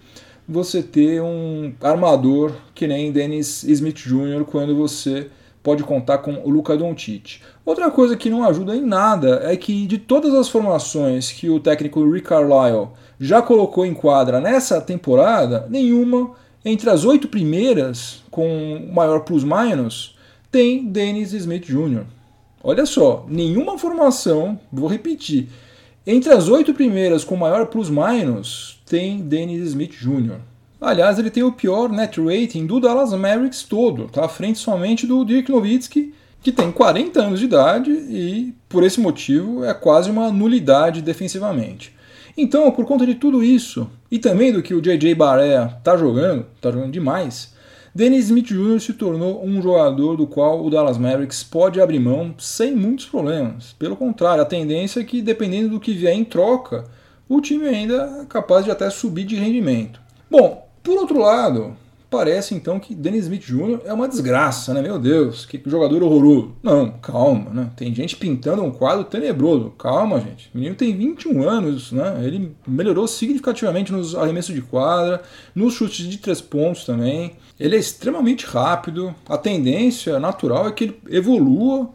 você 0.49 0.83
ter 0.83 1.21
um 1.21 1.73
armador 1.81 2.53
que 2.75 2.87
nem 2.87 3.13
Dennis 3.13 3.63
Smith 3.65 3.97
Jr. 3.97 4.45
quando 4.45 4.77
você 4.77 5.29
pode 5.63 5.83
contar 5.83 6.19
com 6.19 6.35
o 6.45 6.49
Luca 6.49 6.77
Doncic. 6.77 7.41
Outra 7.65 7.91
coisa 7.91 8.17
que 8.17 8.31
não 8.31 8.45
ajuda 8.45 8.77
em 8.77 8.83
nada 8.87 9.41
é 9.43 9.57
que 9.57 9.87
de 9.87 9.99
todas 9.99 10.33
as 10.35 10.49
formações 10.49 11.33
que 11.33 11.51
o 11.51 11.59
técnico 11.59 12.09
Rick 12.09 12.29
Carlisle 12.29 12.91
já 13.19 13.43
colocou 13.43 13.85
em 13.85 13.93
quadra 13.93 14.41
nessa 14.41 14.81
temporada, 14.81 15.67
nenhuma 15.69 16.35
Entre 16.69 16.91
as 16.91 17.05
oito 17.05 17.29
primeiras, 17.29 18.25
com 18.29 18.91
maior 18.93 19.21
plus-minus, 19.21 20.17
tem 20.51 20.85
Dennis 20.85 21.33
Smith 21.33 21.65
Jr. 21.65 22.03
Olha 22.61 22.85
só, 22.85 23.25
nenhuma 23.29 23.79
formação, 23.79 24.59
vou 24.73 24.89
repetir, 24.89 25.49
entre 26.05 26.33
as 26.33 26.49
oito 26.49 26.75
primeiras 26.75 27.23
com 27.23 27.37
maior 27.37 27.67
plus-minus, 27.67 28.76
tem 28.87 29.19
Dennis 29.19 29.69
Smith 29.69 29.93
Jr. 29.93 30.39
Aliás, 30.81 31.19
ele 31.19 31.31
tem 31.31 31.43
o 31.43 31.53
pior 31.53 31.91
net 31.91 32.21
rating 32.21 32.67
do 32.67 32.79
Dallas 32.79 33.13
Mavericks 33.13 33.65
todo, 33.65 34.09
tá 34.09 34.25
à 34.25 34.29
frente 34.29 34.59
somente 34.59 35.07
do 35.07 35.25
Dirk 35.25 35.51
Nowitzki, 35.51 36.15
que 36.43 36.53
tem 36.53 36.71
40 36.71 37.21
anos 37.21 37.41
de 37.41 37.47
idade 37.47 37.91
e, 37.91 38.55
por 38.69 38.85
esse 38.85 39.01
motivo, 39.01 39.65
é 39.65 39.75
quase 39.75 40.11
uma 40.11 40.31
nulidade 40.31 41.03
defensivamente. 41.03 41.93
Então, 42.37 42.71
por 42.71 42.85
conta 42.85 43.05
de 43.05 43.15
tudo 43.15 43.43
isso, 43.43 43.91
e 44.11 44.19
também 44.19 44.53
do 44.53 44.63
que 44.63 44.75
o 44.75 44.81
JJ 44.81 45.15
Barré 45.15 45.65
está 45.79 45.97
jogando, 45.97 46.47
está 46.55 46.71
jogando 46.71 46.93
demais, 46.93 47.55
Dennis 47.95 48.27
Smith 48.27 48.49
Jr. 48.49 48.79
se 48.79 48.93
tornou 48.93 49.43
um 49.43 49.63
jogador 49.63 50.19
do 50.19 50.27
qual 50.27 50.63
o 50.63 50.69
Dallas 50.69 50.99
Mavericks 50.99 51.43
pode 51.43 51.81
abrir 51.81 51.99
mão 51.99 52.35
sem 52.39 52.77
muitos 52.77 53.07
problemas. 53.07 53.75
Pelo 53.79 53.97
contrário, 53.97 54.43
a 54.43 54.47
tendência 54.47 55.01
é 55.01 55.05
que, 55.05 55.23
dependendo 55.23 55.71
do 55.71 55.81
que 55.81 55.95
vier 55.95 56.13
em 56.13 56.23
troca, 56.23 56.85
o 57.29 57.41
time 57.41 57.67
ainda 57.67 58.21
é 58.23 58.25
capaz 58.27 58.65
de 58.65 58.71
até 58.71 58.89
subir 58.91 59.25
de 59.25 59.37
rendimento. 59.37 60.01
Bom, 60.31 60.69
por 60.83 60.99
outro 60.99 61.19
lado, 61.19 61.77
parece 62.09 62.55
então 62.55 62.79
que 62.79 62.95
Dennis 62.95 63.25
Smith 63.25 63.43
Jr. 63.43 63.81
é 63.85 63.93
uma 63.93 64.09
desgraça, 64.09 64.73
né? 64.73 64.81
Meu 64.81 64.99
Deus, 64.99 65.45
que 65.45 65.61
jogador 65.67 66.03
horroroso. 66.03 66.55
Não, 66.63 66.91
calma, 66.91 67.51
né? 67.51 67.71
Tem 67.77 67.95
gente 67.95 68.17
pintando 68.17 68.63
um 68.63 68.71
quadro 68.71 69.05
tenebroso. 69.05 69.71
Calma, 69.71 70.21
gente. 70.21 70.51
O 70.55 70.59
menino 70.59 70.77
tem 70.77 70.97
21 70.97 71.49
anos, 71.49 71.93
né? 71.93 72.21
Ele 72.23 72.55
melhorou 72.67 73.07
significativamente 73.09 73.93
nos 73.93 74.15
arremessos 74.15 74.55
de 74.55 74.63
quadra, 74.63 75.23
nos 75.55 75.75
chutes 75.75 76.07
de 76.07 76.19
três 76.19 76.41
pontos 76.41 76.85
também. 76.85 77.33
Ele 77.59 77.77
é 77.77 77.79
extremamente 77.79 78.47
rápido. 78.47 79.15
A 79.29 79.37
tendência 79.37 80.19
natural 80.21 80.69
é 80.69 80.73
que 80.73 80.85
ele 80.85 81.01
evolua, 81.11 81.91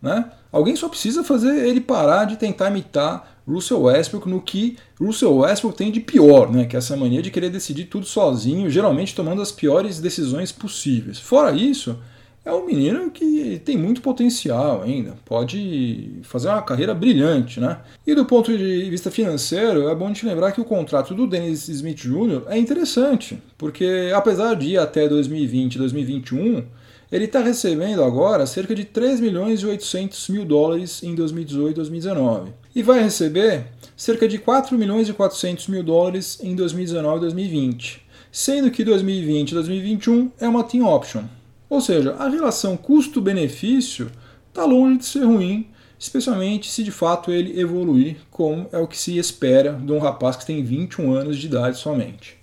né? 0.00 0.30
Alguém 0.52 0.76
só 0.76 0.88
precisa 0.88 1.22
fazer 1.22 1.66
ele 1.66 1.80
parar 1.80 2.24
de 2.24 2.36
tentar 2.36 2.70
imitar 2.70 3.35
Russell 3.46 3.82
Westbrook 3.82 4.28
no 4.28 4.40
que 4.40 4.76
Russell 5.00 5.36
Westbrook 5.36 5.76
tem 5.76 5.92
de 5.92 6.00
pior, 6.00 6.50
né? 6.50 6.64
Que 6.64 6.76
é 6.76 6.78
essa 6.78 6.96
mania 6.96 7.22
de 7.22 7.30
querer 7.30 7.50
decidir 7.50 7.84
tudo 7.84 8.06
sozinho, 8.06 8.68
geralmente 8.70 9.14
tomando 9.14 9.42
as 9.42 9.52
piores 9.52 10.00
decisões 10.00 10.50
possíveis. 10.50 11.18
Fora 11.18 11.52
isso, 11.52 11.98
é 12.46 12.52
um 12.52 12.64
menino 12.64 13.10
que 13.10 13.60
tem 13.64 13.76
muito 13.76 14.00
potencial 14.00 14.82
ainda, 14.82 15.16
pode 15.24 16.20
fazer 16.22 16.48
uma 16.48 16.62
carreira 16.62 16.94
brilhante, 16.94 17.58
né? 17.58 17.78
E 18.06 18.14
do 18.14 18.24
ponto 18.24 18.56
de 18.56 18.88
vista 18.88 19.10
financeiro, 19.10 19.88
é 19.88 19.94
bom 19.96 20.12
te 20.12 20.24
lembrar 20.24 20.52
que 20.52 20.60
o 20.60 20.64
contrato 20.64 21.12
do 21.12 21.26
Dennis 21.26 21.68
Smith 21.68 21.96
Jr. 21.98 22.42
é 22.46 22.56
interessante, 22.56 23.42
porque 23.58 24.12
apesar 24.14 24.54
de 24.54 24.68
ir 24.68 24.78
até 24.78 25.08
2020, 25.08 25.76
2021, 25.76 26.64
ele 27.10 27.26
está 27.26 27.40
recebendo 27.40 28.02
agora 28.02 28.46
cerca 28.46 28.74
de 28.74 28.84
3 28.84 29.20
milhões 29.20 29.60
e 29.60 29.66
800 29.66 30.28
mil 30.28 30.44
dólares 30.44 31.02
em 31.02 31.14
2018 31.14 31.70
e 31.70 31.74
2019 31.74 32.52
e 32.74 32.82
vai 32.82 33.02
receber 33.02 33.66
cerca 33.96 34.28
de 34.28 34.38
4 34.38 34.76
milhões 34.76 35.08
e 35.08 35.12
400 35.12 35.68
mil 35.68 35.82
dólares 35.82 36.38
em 36.42 36.54
2019 36.54 37.16
e 37.16 37.20
2020, 37.20 38.06
sendo 38.30 38.70
que 38.70 38.84
2020 38.84 39.50
e 39.50 39.54
2021 39.54 40.32
é 40.38 40.48
uma 40.48 40.62
team 40.62 40.86
option. 40.86 41.24
Ou 41.70 41.80
seja, 41.80 42.14
a 42.18 42.28
relação 42.28 42.76
custo-benefício 42.76 44.10
está 44.48 44.64
longe 44.64 44.98
de 44.98 45.06
ser 45.06 45.24
ruim, 45.24 45.68
especialmente 45.98 46.70
se 46.70 46.84
de 46.84 46.90
fato 46.90 47.32
ele 47.32 47.58
evoluir, 47.58 48.16
como 48.30 48.68
é 48.70 48.78
o 48.78 48.86
que 48.86 48.98
se 48.98 49.16
espera 49.16 49.72
de 49.72 49.92
um 49.92 49.98
rapaz 49.98 50.36
que 50.36 50.46
tem 50.46 50.62
21 50.62 51.12
anos 51.14 51.38
de 51.38 51.46
idade 51.46 51.78
somente. 51.78 52.36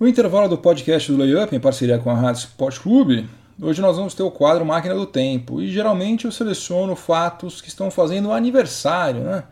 O 0.00 0.08
intervalo 0.08 0.48
do 0.48 0.56
podcast 0.56 1.12
do 1.12 1.18
Layup, 1.18 1.54
em 1.54 1.60
parceria 1.60 1.98
com 1.98 2.08
a 2.08 2.14
Rádio 2.14 2.40
Sport 2.40 2.78
Clube, 2.78 3.28
Hoje 3.60 3.82
nós 3.82 3.98
vamos 3.98 4.14
ter 4.14 4.22
o 4.22 4.30
quadro 4.30 4.64
Máquina 4.64 4.94
do 4.94 5.04
Tempo 5.04 5.60
e 5.60 5.70
geralmente 5.70 6.24
eu 6.24 6.32
seleciono 6.32 6.96
fatos 6.96 7.60
que 7.60 7.68
estão 7.68 7.90
fazendo 7.90 8.32
aniversário, 8.32 9.20
né? 9.20 9.44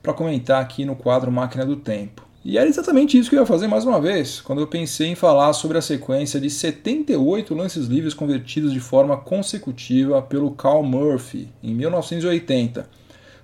Para 0.00 0.12
comentar 0.12 0.62
aqui 0.62 0.84
no 0.84 0.94
quadro 0.94 1.32
Máquina 1.32 1.66
do 1.66 1.74
Tempo. 1.74 2.22
E 2.44 2.56
era 2.56 2.68
exatamente 2.68 3.18
isso 3.18 3.28
que 3.28 3.34
eu 3.34 3.40
ia 3.40 3.46
fazer 3.46 3.66
mais 3.66 3.84
uma 3.84 4.00
vez, 4.00 4.40
quando 4.40 4.60
eu 4.60 4.68
pensei 4.68 5.08
em 5.08 5.16
falar 5.16 5.52
sobre 5.54 5.76
a 5.76 5.82
sequência 5.82 6.38
de 6.38 6.48
78 6.48 7.52
lances 7.52 7.88
livres 7.88 8.14
convertidos 8.14 8.72
de 8.72 8.78
forma 8.78 9.16
consecutiva 9.16 10.22
pelo 10.22 10.52
Cal 10.52 10.84
Murphy 10.84 11.48
em 11.60 11.74
1980. 11.74 12.88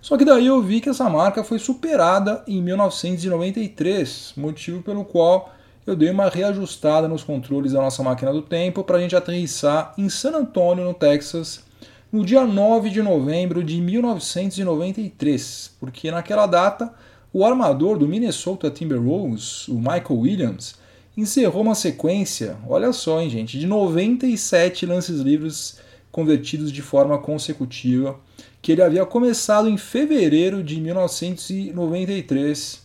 Só 0.01 0.17
que 0.17 0.25
daí 0.25 0.47
eu 0.47 0.63
vi 0.63 0.81
que 0.81 0.91
essa 0.91 1.11
marca 1.11 1.43
foi 1.43 1.59
superada 1.59 2.45
em 2.47 2.63
1993, 2.63 4.35
motivo 4.37 4.81
pelo 4.83 5.05
qual 5.05 5.53
eu 5.87 5.97
dei 5.97 6.11
uma 6.11 6.29
reajustada 6.29 7.09
nos 7.09 7.25
controles 7.25 7.73
da 7.73 7.81
nossa 7.81 8.03
máquina 8.03 8.31
do 8.33 8.43
tempo 8.43 8.85
para 8.85 8.99
a 8.99 9.01
gente 9.01 9.17
aterrissar 9.17 9.95
em 9.99 10.09
San 10.09 10.37
Antonio, 10.37 10.85
no 10.85 10.95
Texas, 10.95 11.65
no 12.13 12.25
dia 12.25 12.45
9 12.45 12.91
de 12.91 13.03
novembro 13.03 13.65
de 13.65 13.81
1993, 13.81 15.73
porque 15.81 16.09
naquela 16.11 16.47
data 16.47 16.93
o 17.33 17.45
armador 17.45 17.99
do 17.99 18.07
Minnesota 18.07 18.71
Timberwolves, 18.71 19.67
o 19.67 19.75
Michael 19.75 20.05
Williams, 20.11 20.77
encerrou 21.17 21.63
uma 21.63 21.75
sequência, 21.75 22.57
olha 22.69 22.93
só, 22.93 23.21
hein, 23.21 23.29
gente, 23.31 23.59
de 23.59 23.67
97 23.67 24.87
lances 24.87 25.19
livres 25.21 25.81
convertidos 26.11 26.71
de 26.71 26.83
forma 26.83 27.19
consecutiva, 27.19 28.21
que 28.61 28.71
ele 28.71 28.83
havia 28.83 29.07
começado 29.07 29.67
em 29.69 29.79
fevereiro 29.79 30.63
de 30.63 30.79
1993 30.81 32.82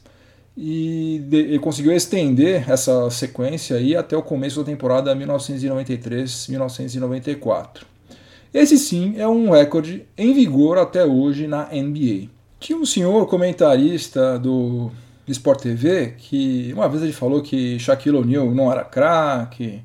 e 0.57 1.23
ele 1.31 1.59
conseguiu 1.59 1.93
estender 1.93 2.67
essa 2.67 3.07
sequência 3.11 3.77
aí 3.77 3.95
até 3.95 4.17
o 4.17 4.23
começo 4.23 4.59
da 4.59 4.65
temporada 4.65 5.15
1993-1994. 5.15 7.83
Esse 8.51 8.79
sim 8.79 9.13
é 9.17 9.27
um 9.27 9.51
recorde 9.51 10.07
em 10.17 10.33
vigor 10.33 10.79
até 10.79 11.05
hoje 11.05 11.45
na 11.45 11.65
NBA. 11.65 12.29
Tinha 12.59 12.79
um 12.79 12.85
senhor 12.85 13.27
comentarista 13.27 14.39
do 14.39 14.89
Sport 15.27 15.61
TV 15.61 16.15
que 16.17 16.71
uma 16.73 16.89
vez 16.89 17.03
ele 17.03 17.13
falou 17.13 17.43
que 17.43 17.77
Shaquille 17.77 18.17
O'Neal 18.17 18.49
não 18.49 18.71
era 18.71 18.83
craque 18.83 19.83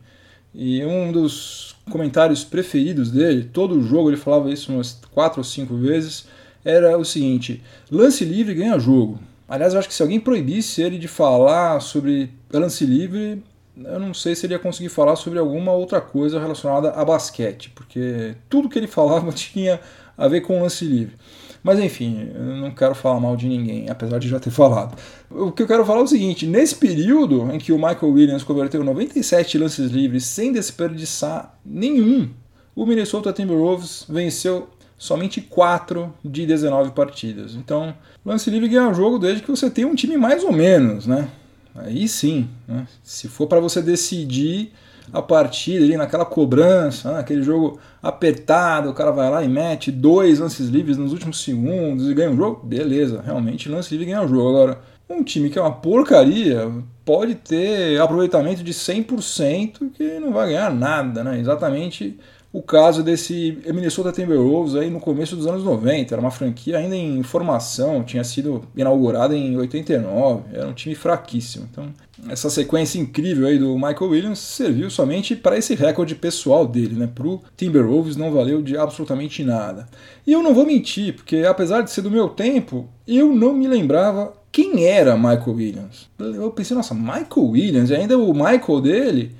e 0.55 0.83
um 0.87 1.12
dos 1.12 1.76
comentários 1.91 2.45
preferidos 2.45 3.11
dele, 3.11 3.50
todo 3.52 3.83
jogo 3.83 4.09
ele 4.09 4.17
falava 4.17 4.50
isso 4.50 4.73
umas 4.73 4.99
quatro 5.11 5.41
ou 5.41 5.45
cinco 5.45 5.76
vezes, 5.76 6.26
era 6.64 6.97
o 6.97 7.05
seguinte: 7.05 7.62
lance 7.91 8.25
livre 8.25 8.55
ganha 8.55 8.79
jogo. 8.79 9.19
Aliás, 9.52 9.75
eu 9.75 9.78
acho 9.80 9.88
que 9.88 9.94
se 9.94 10.00
alguém 10.00 10.18
proibisse 10.18 10.80
ele 10.80 10.97
de 10.97 11.06
falar 11.06 11.78
sobre 11.80 12.30
lance 12.50 12.87
livre, 12.87 13.44
eu 13.76 14.00
não 14.00 14.14
sei 14.14 14.35
se 14.35 14.47
ele 14.47 14.54
ia 14.54 14.59
conseguir 14.59 14.88
falar 14.88 15.14
sobre 15.14 15.38
alguma 15.38 15.73
outra 15.73 16.00
coisa 16.00 16.40
relacionada 16.40 16.92
a 16.92 17.04
basquete, 17.04 17.68
porque 17.75 18.35
tudo 18.49 18.66
que 18.66 18.78
ele 18.78 18.87
falava 18.87 19.30
tinha 19.37 19.78
a 20.16 20.26
ver 20.26 20.40
com 20.40 20.62
lance 20.62 20.87
livre. 20.87 21.16
Mas 21.62 21.78
enfim, 21.78 22.30
eu 22.35 22.56
não 22.56 22.71
quero 22.71 22.94
falar 22.94 23.21
mal 23.21 23.37
de 23.37 23.47
ninguém, 23.47 23.90
apesar 23.90 24.18
de 24.18 24.26
já 24.26 24.40
ter 24.40 24.49
falado. 24.50 24.97
O 25.30 25.52
que 25.52 25.62
eu 25.62 25.66
quero 25.66 25.85
falar 25.85 26.00
é 26.00 26.04
o 26.04 26.09
seguinte: 26.09 26.47
nesse 26.47 26.75
período 26.75 27.52
em 27.52 27.59
que 27.59 27.75
o 27.75 27.76
Michael 27.76 28.11
Williams 28.11 28.44
converteu 28.44 28.82
97 28.82 29.59
lances 29.59 29.90
livres 29.90 30.25
sem 30.25 30.50
desperdiçar 30.50 31.59
nenhum, 31.62 32.30
o 32.75 32.87
Minnesota 32.87 33.35
Timberwolves 33.35 34.06
venceu 34.09 34.71
somente 35.02 35.40
4 35.40 36.14
de 36.25 36.47
19 36.47 36.92
partidas. 36.92 37.56
Então, 37.56 37.92
lance 38.25 38.49
livre 38.49 38.68
ganha 38.68 38.88
o 38.88 38.94
jogo 38.94 39.18
desde 39.18 39.42
que 39.42 39.50
você 39.50 39.68
tenha 39.68 39.88
um 39.88 39.97
time 39.97 40.16
mais 40.16 40.44
ou 40.44 40.52
menos, 40.52 41.09
né? 41.09 41.28
Aí 41.75 42.06
sim, 42.06 42.49
né? 42.68 42.87
se 43.02 43.26
for 43.26 43.49
para 43.49 43.59
você 43.59 43.82
decidir 43.82 44.71
a 45.12 45.21
partida 45.21 45.85
ali 45.85 45.97
naquela 45.97 46.25
cobrança, 46.25 47.14
né? 47.14 47.18
aquele 47.18 47.42
jogo 47.42 47.80
apertado, 48.00 48.90
o 48.90 48.94
cara 48.94 49.11
vai 49.11 49.28
lá 49.28 49.42
e 49.42 49.49
mete 49.49 49.90
dois 49.90 50.38
lances 50.38 50.68
livres 50.68 50.97
nos 50.97 51.12
últimos 51.12 51.42
segundos 51.42 52.09
e 52.09 52.14
ganha 52.14 52.30
o 52.30 52.37
jogo, 52.37 52.64
beleza, 52.64 53.21
realmente 53.26 53.68
lance 53.68 53.90
livre 53.90 54.06
ganha 54.06 54.23
o 54.23 54.28
jogo. 54.28 54.50
Agora, 54.50 54.80
um 55.11 55.25
time 55.25 55.50
que 55.50 55.59
é 55.59 55.62
uma 55.62 55.73
porcaria 55.73 56.71
pode 57.04 57.35
ter 57.35 58.00
aproveitamento 58.00 58.62
de 58.62 58.73
100% 58.73 59.90
que 59.94 60.21
não 60.21 60.32
vai 60.32 60.50
ganhar 60.50 60.73
nada, 60.73 61.25
né? 61.25 61.40
Exatamente 61.40 62.16
o 62.52 62.61
caso 62.61 63.02
desse 63.02 63.59
Minnesota 63.66 64.12
Timberwolves 64.12 64.75
aí 64.75 64.90
no 64.90 65.00
começo 65.00 65.35
dos 65.35 65.47
anos 65.47 65.64
90. 65.64 66.14
Era 66.14 66.21
uma 66.21 66.30
franquia 66.30 66.76
ainda 66.76 66.94
em 66.94 67.23
formação, 67.23 68.04
tinha 68.04 68.23
sido 68.23 68.62
inaugurada 68.76 69.35
em 69.35 69.56
89, 69.56 70.42
era 70.52 70.68
um 70.68 70.75
time 70.75 70.94
fraquíssimo. 70.94 71.66
Então, 71.71 71.88
essa 72.28 72.50
sequência 72.50 72.99
incrível 72.99 73.47
aí 73.47 73.59
do 73.59 73.75
Michael 73.75 74.11
Williams 74.11 74.38
serviu 74.38 74.90
somente 74.90 75.35
para 75.35 75.56
esse 75.56 75.75
recorde 75.75 76.14
pessoal 76.14 76.66
dele, 76.66 76.94
né? 76.94 77.09
Pro 77.12 77.40
Timberwolves 77.56 78.16
não 78.16 78.30
valeu 78.30 78.61
de 78.61 78.76
absolutamente 78.76 79.42
nada. 79.42 79.88
E 80.26 80.32
eu 80.32 80.42
não 80.42 80.54
vou 80.54 80.66
mentir, 80.66 81.14
porque 81.14 81.38
apesar 81.38 81.80
de 81.80 81.90
ser 81.90 82.02
do 82.02 82.11
meu 82.11 82.28
tempo, 82.28 82.87
eu 83.09 83.35
não 83.35 83.54
me 83.54 83.66
lembrava 83.66 84.35
quem 84.52 84.85
era 84.85 85.16
Michael 85.16 85.54
Williams. 85.54 86.11
Eu 86.18 86.50
pensei, 86.50 86.76
nossa, 86.76 86.94
Michael 86.94 87.49
Williams, 87.49 87.88
e 87.88 87.94
ainda 87.94 88.18
o 88.18 88.35
Michael 88.35 88.80
dele, 88.82 89.32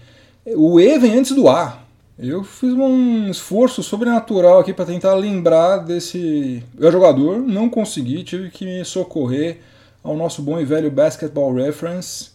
o 0.47 0.81
E 0.81 0.99
vem 0.99 1.19
antes 1.19 1.33
do 1.33 1.49
A. 1.51 1.82
Eu 2.23 2.45
fiz 2.45 2.73
um 2.73 3.29
esforço 3.29 3.83
sobrenatural 3.83 4.61
aqui 4.61 4.73
para 4.73 4.85
tentar 4.85 5.13
lembrar 5.17 5.79
desse 5.79 6.63
jogador, 6.79 7.39
não 7.39 7.69
consegui, 7.69 8.23
tive 8.23 8.49
que 8.49 8.65
me 8.65 8.85
socorrer 8.85 9.59
ao 10.05 10.17
nosso 10.17 10.41
bom 10.41 10.61
e 10.61 10.65
velho 10.65 10.89
Basketball 10.89 11.53
Reference 11.53 12.31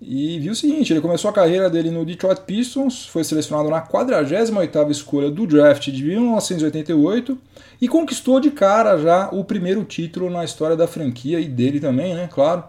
e 0.00 0.38
viu 0.38 0.52
o 0.52 0.54
seguinte, 0.54 0.92
ele 0.92 1.00
começou 1.00 1.28
a 1.28 1.34
carreira 1.34 1.68
dele 1.68 1.90
no 1.90 2.04
Detroit 2.04 2.42
Pistons, 2.42 3.04
foi 3.06 3.24
selecionado 3.24 3.68
na 3.68 3.84
48ª 3.84 4.92
escolha 4.92 5.28
do 5.28 5.44
draft 5.44 5.90
de 5.90 6.04
1988 6.04 7.36
e 7.80 7.88
conquistou 7.88 8.38
de 8.38 8.52
cara 8.52 8.96
já 8.96 9.28
o 9.32 9.44
primeiro 9.44 9.82
título 9.82 10.30
na 10.30 10.44
história 10.44 10.76
da 10.76 10.86
franquia 10.86 11.40
e 11.40 11.48
dele 11.48 11.80
também, 11.80 12.14
né, 12.14 12.28
claro. 12.32 12.62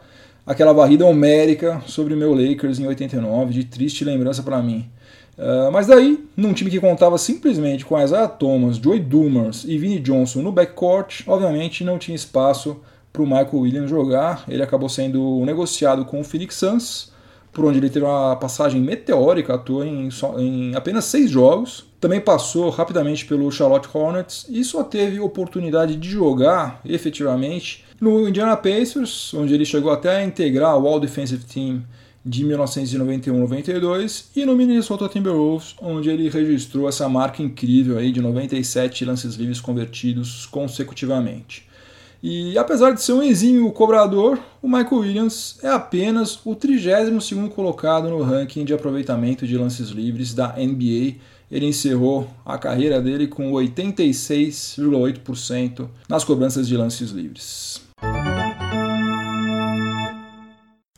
Aquela 0.44 0.74
varrida 0.74 1.06
homérica 1.06 1.84
sobre 1.86 2.16
o 2.16 2.18
meu 2.18 2.34
Lakers 2.34 2.80
em 2.80 2.88
89, 2.88 3.54
de 3.54 3.64
triste 3.64 4.04
lembrança 4.04 4.42
para 4.42 4.62
mim. 4.62 4.90
Uh, 5.38 5.72
mas 5.72 5.88
daí, 5.88 6.24
num 6.38 6.54
time 6.54 6.70
que 6.70 6.80
contava 6.80 7.18
simplesmente 7.18 7.86
com 7.86 8.00
Isaiah 8.00 8.28
Thomas, 8.28 8.78
Joey 8.78 9.00
Dumars 9.00 9.64
e 9.64 9.78
Vinnie 9.78 10.00
Johnson 10.00 10.42
no 10.42 10.52
backcourt, 10.52 11.22
obviamente 11.28 11.84
não 11.84 11.98
tinha 11.98 12.16
espaço 12.16 12.80
para 13.12 13.22
o 13.22 13.26
Michael 13.26 13.50
Williams 13.54 13.90
jogar. 13.90 14.44
Ele 14.48 14.62
acabou 14.62 14.90
sendo 14.90 15.44
negociado 15.46 16.06
com 16.06 16.20
o 16.20 16.24
Phoenix 16.24 16.56
Suns, 16.56 17.12
por 17.52 17.66
onde 17.66 17.78
ele 17.78 17.90
teve 17.90 18.06
uma 18.06 18.36
passagem 18.36 18.82
meteórica, 18.82 19.54
atuou 19.54 19.84
em, 19.84 20.10
só, 20.10 20.40
em 20.40 20.76
apenas 20.76 21.06
seis 21.06 21.30
jogos. 21.30 21.86
Também 22.00 22.20
passou 22.20 22.70
rapidamente 22.70 23.26
pelo 23.26 23.50
Charlotte 23.52 23.88
Hornets 23.94 24.46
e 24.50 24.64
só 24.64 24.84
teve 24.84 25.20
oportunidade 25.20 25.96
de 25.96 26.10
jogar 26.10 26.82
efetivamente 26.84 27.86
no 28.02 28.28
Indiana 28.28 28.58
Pacers, 28.58 29.34
onde 29.34 29.54
ele 29.54 29.66
chegou 29.66 29.92
até 29.92 30.18
a 30.18 30.24
integrar 30.24 30.78
o 30.78 30.88
All 30.88 31.00
Defensive 31.00 31.46
Team 31.46 31.84
de 32.26 32.46
1991-92 32.46 34.26
e 34.36 34.46
no 34.46 34.56
Minnesota 34.56 35.10
Timberwolves, 35.10 35.76
onde 35.82 36.10
ele 36.10 36.30
registrou 36.30 36.88
essa 36.88 37.10
marca 37.10 37.44
incrível 37.44 37.98
aí 37.98 38.12
de 38.12 38.22
97 38.22 39.04
lances 39.04 39.36
livres 39.36 39.60
convertidos 39.60 40.46
consecutivamente. 40.46 41.68
E 42.26 42.58
apesar 42.58 42.92
de 42.92 43.02
ser 43.02 43.12
um 43.12 43.22
exímio 43.22 43.70
cobrador, 43.74 44.40
o 44.62 44.68
Michael 44.68 45.02
Williams 45.02 45.60
é 45.62 45.68
apenas 45.68 46.40
o 46.46 46.56
32º 46.56 47.50
colocado 47.50 48.10
no 48.10 48.24
ranking 48.24 48.64
de 48.64 48.74
aproveitamento 48.74 49.46
de 49.46 49.58
lances 49.58 49.90
livres 49.90 50.34
da 50.34 50.56
NBA. 50.56 51.16
Ele 51.52 51.66
encerrou 51.66 52.30
a 52.46 52.58
carreira 52.58 53.02
dele 53.02 53.28
com 53.28 53.52
86,8% 53.52 55.90
nas 56.08 56.24
cobranças 56.24 56.66
de 56.66 56.78
lances 56.78 57.12
livres. 57.12 57.82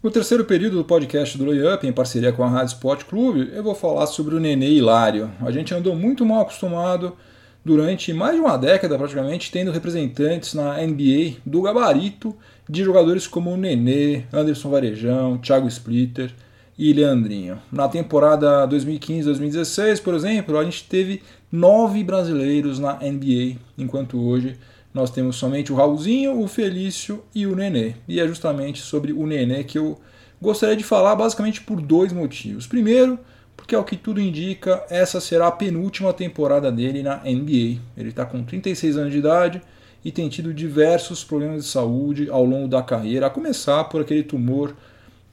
No 0.06 0.12
terceiro 0.12 0.46
período 0.46 0.78
do 0.78 0.86
podcast 0.86 1.36
do 1.36 1.46
Layup, 1.46 1.88
em 1.88 1.92
parceria 1.92 2.32
com 2.32 2.44
a 2.44 2.48
Rádio 2.48 2.76
Sport 2.76 3.06
Clube, 3.06 3.50
eu 3.52 3.64
vou 3.64 3.74
falar 3.74 4.06
sobre 4.06 4.36
o 4.36 4.40
Nenê 4.40 4.70
Hilário. 4.70 5.32
A 5.42 5.50
gente 5.50 5.74
andou 5.74 5.96
muito 5.96 6.24
mal 6.24 6.42
acostumado 6.42 7.18
durante 7.66 8.14
mais 8.14 8.36
de 8.36 8.40
uma 8.40 8.56
década 8.56 9.00
praticamente, 9.00 9.52
tendo 9.52 9.72
representantes 9.72 10.54
na 10.54 10.78
NBA 10.78 11.38
do 11.44 11.60
gabarito 11.64 12.36
de 12.70 12.84
jogadores 12.84 13.26
como 13.26 13.52
o 13.52 13.58
Nenê, 13.58 14.26
Anderson 14.32 14.70
Varejão, 14.70 15.40
Thiago 15.40 15.68
Splitter 15.68 16.32
e 16.78 16.94
Leandrinho. 16.94 17.58
Na 17.72 17.88
temporada 17.88 18.68
2015-2016, 18.68 20.04
por 20.04 20.14
exemplo, 20.14 20.60
a 20.60 20.64
gente 20.64 20.84
teve 20.84 21.24
nove 21.52 22.04
brasileiros 22.04 22.78
na 22.78 22.94
NBA, 22.98 23.58
enquanto 23.76 24.24
hoje 24.24 24.56
nós 24.96 25.12
temos 25.12 25.36
somente 25.36 25.74
o 25.74 25.76
Raulzinho, 25.76 26.40
o 26.40 26.48
Felício 26.48 27.22
e 27.36 27.46
o 27.46 27.54
Nenê. 27.54 27.96
E 28.08 28.18
é 28.18 28.26
justamente 28.26 28.80
sobre 28.80 29.12
o 29.12 29.28
Nenê 29.28 29.62
que 29.66 29.78
eu 29.78 30.00
gostaria 30.42 30.78
de 30.78 30.86
falar 30.86 31.14
basicamente 31.18 31.60
por 31.60 31.82
dois 31.82 32.14
motivos. 32.14 32.66
Primeiro, 32.66 33.20
porque 33.58 33.76
ao 33.76 33.84
que 33.84 33.98
tudo 33.98 34.22
indica, 34.22 34.86
essa 34.90 35.20
será 35.20 35.48
a 35.48 35.52
penúltima 35.52 36.14
temporada 36.14 36.72
dele 36.72 37.04
na 37.04 37.18
NBA. 37.18 37.82
Ele 37.98 38.08
está 38.08 38.26
com 38.26 38.42
36 38.42 38.96
anos 38.96 39.12
de 39.12 39.18
idade 39.18 39.62
e 40.04 40.14
tem 40.14 40.30
tido 40.30 40.54
diversos 40.54 41.26
problemas 41.26 41.66
de 41.66 41.70
saúde 41.70 42.30
ao 42.30 42.46
longo 42.46 42.70
da 42.70 42.82
carreira, 42.82 43.28
a 43.28 43.30
começar 43.30 43.84
por 43.86 44.00
aquele 44.00 44.24
tumor 44.24 44.74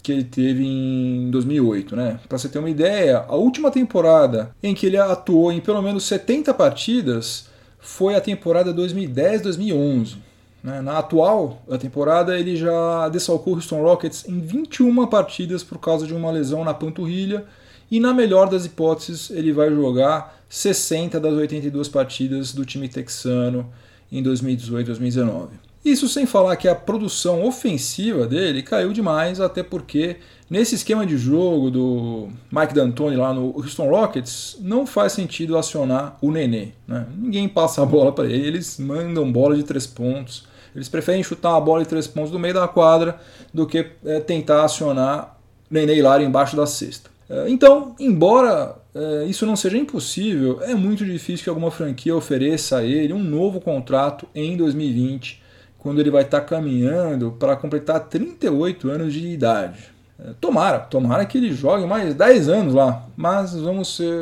que 0.02 0.10
ele 0.10 0.24
teve 0.24 0.66
em 0.66 1.30
2008, 1.30 1.94
né? 1.94 2.18
Para 2.28 2.36
você 2.36 2.48
ter 2.48 2.58
uma 2.58 2.68
ideia, 2.68 3.18
a 3.28 3.36
última 3.36 3.70
temporada 3.70 4.50
em 4.60 4.74
que 4.74 4.86
ele 4.86 4.96
atuou 4.96 5.52
em 5.52 5.60
pelo 5.60 5.80
menos 5.80 6.02
70 6.02 6.52
partidas 6.52 7.51
foi 7.82 8.14
a 8.14 8.20
temporada 8.20 8.72
2010-2011. 8.72 10.14
Né? 10.62 10.80
Na 10.80 10.98
atual 10.98 11.60
a 11.68 11.76
temporada, 11.76 12.38
ele 12.38 12.56
já 12.56 13.08
desfalcou 13.08 13.52
o 13.52 13.56
Houston 13.56 13.82
Rockets 13.82 14.26
em 14.28 14.40
21 14.40 15.06
partidas 15.08 15.64
por 15.64 15.78
causa 15.78 16.06
de 16.06 16.14
uma 16.14 16.30
lesão 16.30 16.64
na 16.64 16.72
panturrilha 16.72 17.44
e 17.90 18.00
na 18.00 18.14
melhor 18.14 18.48
das 18.48 18.64
hipóteses, 18.64 19.28
ele 19.28 19.52
vai 19.52 19.68
jogar 19.68 20.40
60 20.48 21.20
das 21.20 21.34
82 21.34 21.88
partidas 21.88 22.52
do 22.52 22.64
time 22.64 22.88
texano 22.88 23.70
em 24.10 24.22
2018 24.22 24.86
2019. 24.86 25.48
Isso 25.84 26.08
sem 26.08 26.24
falar 26.24 26.56
que 26.56 26.68
a 26.68 26.74
produção 26.74 27.44
ofensiva 27.44 28.26
dele 28.26 28.62
caiu 28.62 28.92
demais, 28.92 29.40
até 29.40 29.62
porque 29.62 30.16
nesse 30.52 30.74
esquema 30.74 31.06
de 31.06 31.16
jogo 31.16 31.70
do 31.70 32.28
Mike 32.50 32.74
D'Antoni 32.74 33.16
lá 33.16 33.32
no 33.32 33.56
Houston 33.56 33.88
Rockets, 33.88 34.58
não 34.60 34.86
faz 34.86 35.14
sentido 35.14 35.56
acionar 35.56 36.18
o 36.20 36.30
Nenê. 36.30 36.72
Né? 36.86 37.06
Ninguém 37.16 37.48
passa 37.48 37.82
a 37.82 37.86
bola 37.86 38.12
para 38.12 38.26
ele, 38.26 38.48
eles 38.48 38.78
mandam 38.78 39.32
bola 39.32 39.56
de 39.56 39.62
três 39.62 39.86
pontos. 39.86 40.46
Eles 40.74 40.90
preferem 40.90 41.22
chutar 41.22 41.56
a 41.56 41.60
bola 41.60 41.82
de 41.82 41.88
três 41.88 42.06
pontos 42.06 42.30
do 42.30 42.38
meio 42.38 42.52
da 42.52 42.68
quadra 42.68 43.18
do 43.52 43.66
que 43.66 43.92
é, 44.04 44.20
tentar 44.20 44.62
acionar 44.62 45.38
Nenê 45.70 45.96
Hilário 45.96 46.26
embaixo 46.26 46.54
da 46.54 46.66
cesta. 46.66 47.10
É, 47.30 47.48
então, 47.48 47.96
embora 47.98 48.76
é, 48.94 49.24
isso 49.24 49.46
não 49.46 49.56
seja 49.56 49.78
impossível, 49.78 50.60
é 50.62 50.74
muito 50.74 51.02
difícil 51.02 51.44
que 51.44 51.48
alguma 51.48 51.70
franquia 51.70 52.14
ofereça 52.14 52.76
a 52.76 52.84
ele 52.84 53.14
um 53.14 53.22
novo 53.22 53.58
contrato 53.58 54.28
em 54.34 54.54
2020, 54.54 55.42
quando 55.78 55.98
ele 55.98 56.10
vai 56.10 56.24
estar 56.24 56.42
caminhando 56.42 57.32
para 57.40 57.56
completar 57.56 58.00
38 58.00 58.90
anos 58.90 59.14
de 59.14 59.28
idade. 59.28 59.92
É, 60.24 60.32
tomara, 60.40 60.78
tomara 60.78 61.26
que 61.26 61.36
ele 61.36 61.52
jogue 61.52 61.84
mais 61.84 62.14
10 62.14 62.48
anos 62.48 62.74
lá, 62.74 63.06
mas 63.16 63.54
vamos 63.54 63.96
ser 63.96 64.14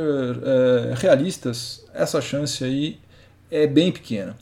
é, 0.42 0.94
realistas, 0.96 1.84
essa 1.92 2.20
chance 2.20 2.64
aí 2.64 2.98
é 3.50 3.66
bem 3.66 3.92
pequena. 3.92 4.34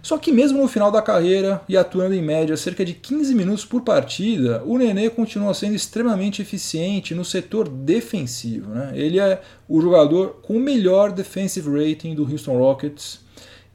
Só 0.00 0.18
que 0.18 0.32
mesmo 0.32 0.60
no 0.60 0.66
final 0.66 0.90
da 0.90 1.00
carreira 1.00 1.60
e 1.68 1.76
atuando 1.76 2.14
em 2.14 2.22
média 2.22 2.56
cerca 2.56 2.84
de 2.84 2.92
15 2.92 3.34
minutos 3.34 3.64
por 3.64 3.82
partida, 3.82 4.60
o 4.66 4.76
Nenê 4.76 5.08
continua 5.08 5.54
sendo 5.54 5.76
extremamente 5.76 6.42
eficiente 6.42 7.14
no 7.14 7.24
setor 7.24 7.68
defensivo. 7.68 8.70
Né? 8.70 8.92
Ele 8.94 9.20
é 9.20 9.40
o 9.68 9.80
jogador 9.80 10.40
com 10.42 10.56
o 10.56 10.60
melhor 10.60 11.12
defensive 11.12 11.68
rating 11.70 12.16
do 12.16 12.28
Houston 12.28 12.58
Rockets. 12.58 13.20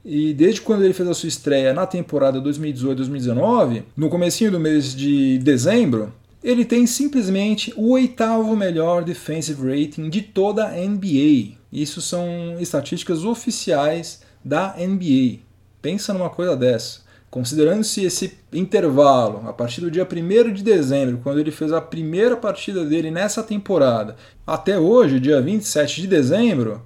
E 0.03 0.33
desde 0.33 0.59
quando 0.59 0.83
ele 0.83 0.93
fez 0.93 1.07
a 1.07 1.13
sua 1.13 1.29
estreia 1.29 1.73
na 1.73 1.85
temporada 1.85 2.41
2018-2019, 2.41 3.83
no 3.95 4.09
comecinho 4.09 4.51
do 4.51 4.59
mês 4.59 4.93
de 4.93 5.37
dezembro, 5.39 6.11
ele 6.43 6.63
tem 6.63 6.85
simplesmente 6.85 7.73
o 7.75 7.91
oitavo 7.91 8.55
melhor 8.55 9.03
defensive 9.03 9.61
rating 9.61 10.09
de 10.09 10.21
toda 10.21 10.67
a 10.67 10.71
NBA. 10.71 11.57
Isso 11.71 12.01
são 12.01 12.57
estatísticas 12.59 13.25
oficiais 13.25 14.21
da 14.43 14.75
NBA. 14.77 15.39
Pensa 15.81 16.13
numa 16.13 16.29
coisa 16.29 16.55
dessa. 16.55 17.05
Considerando-se 17.29 18.05
esse 18.05 18.37
intervalo, 18.53 19.47
a 19.47 19.51
partir 19.51 19.81
do 19.81 19.91
dia 19.91 20.07
1 20.09 20.53
de 20.53 20.63
dezembro, 20.63 21.19
quando 21.21 21.39
ele 21.39 21.51
fez 21.51 21.73
a 21.73 21.81
primeira 21.81 22.37
partida 22.37 22.85
dele 22.85 23.11
nessa 23.11 23.43
temporada, 23.43 24.15
até 24.45 24.79
hoje, 24.79 25.19
dia 25.19 25.41
27 25.41 26.01
de 26.01 26.07
dezembro, 26.07 26.81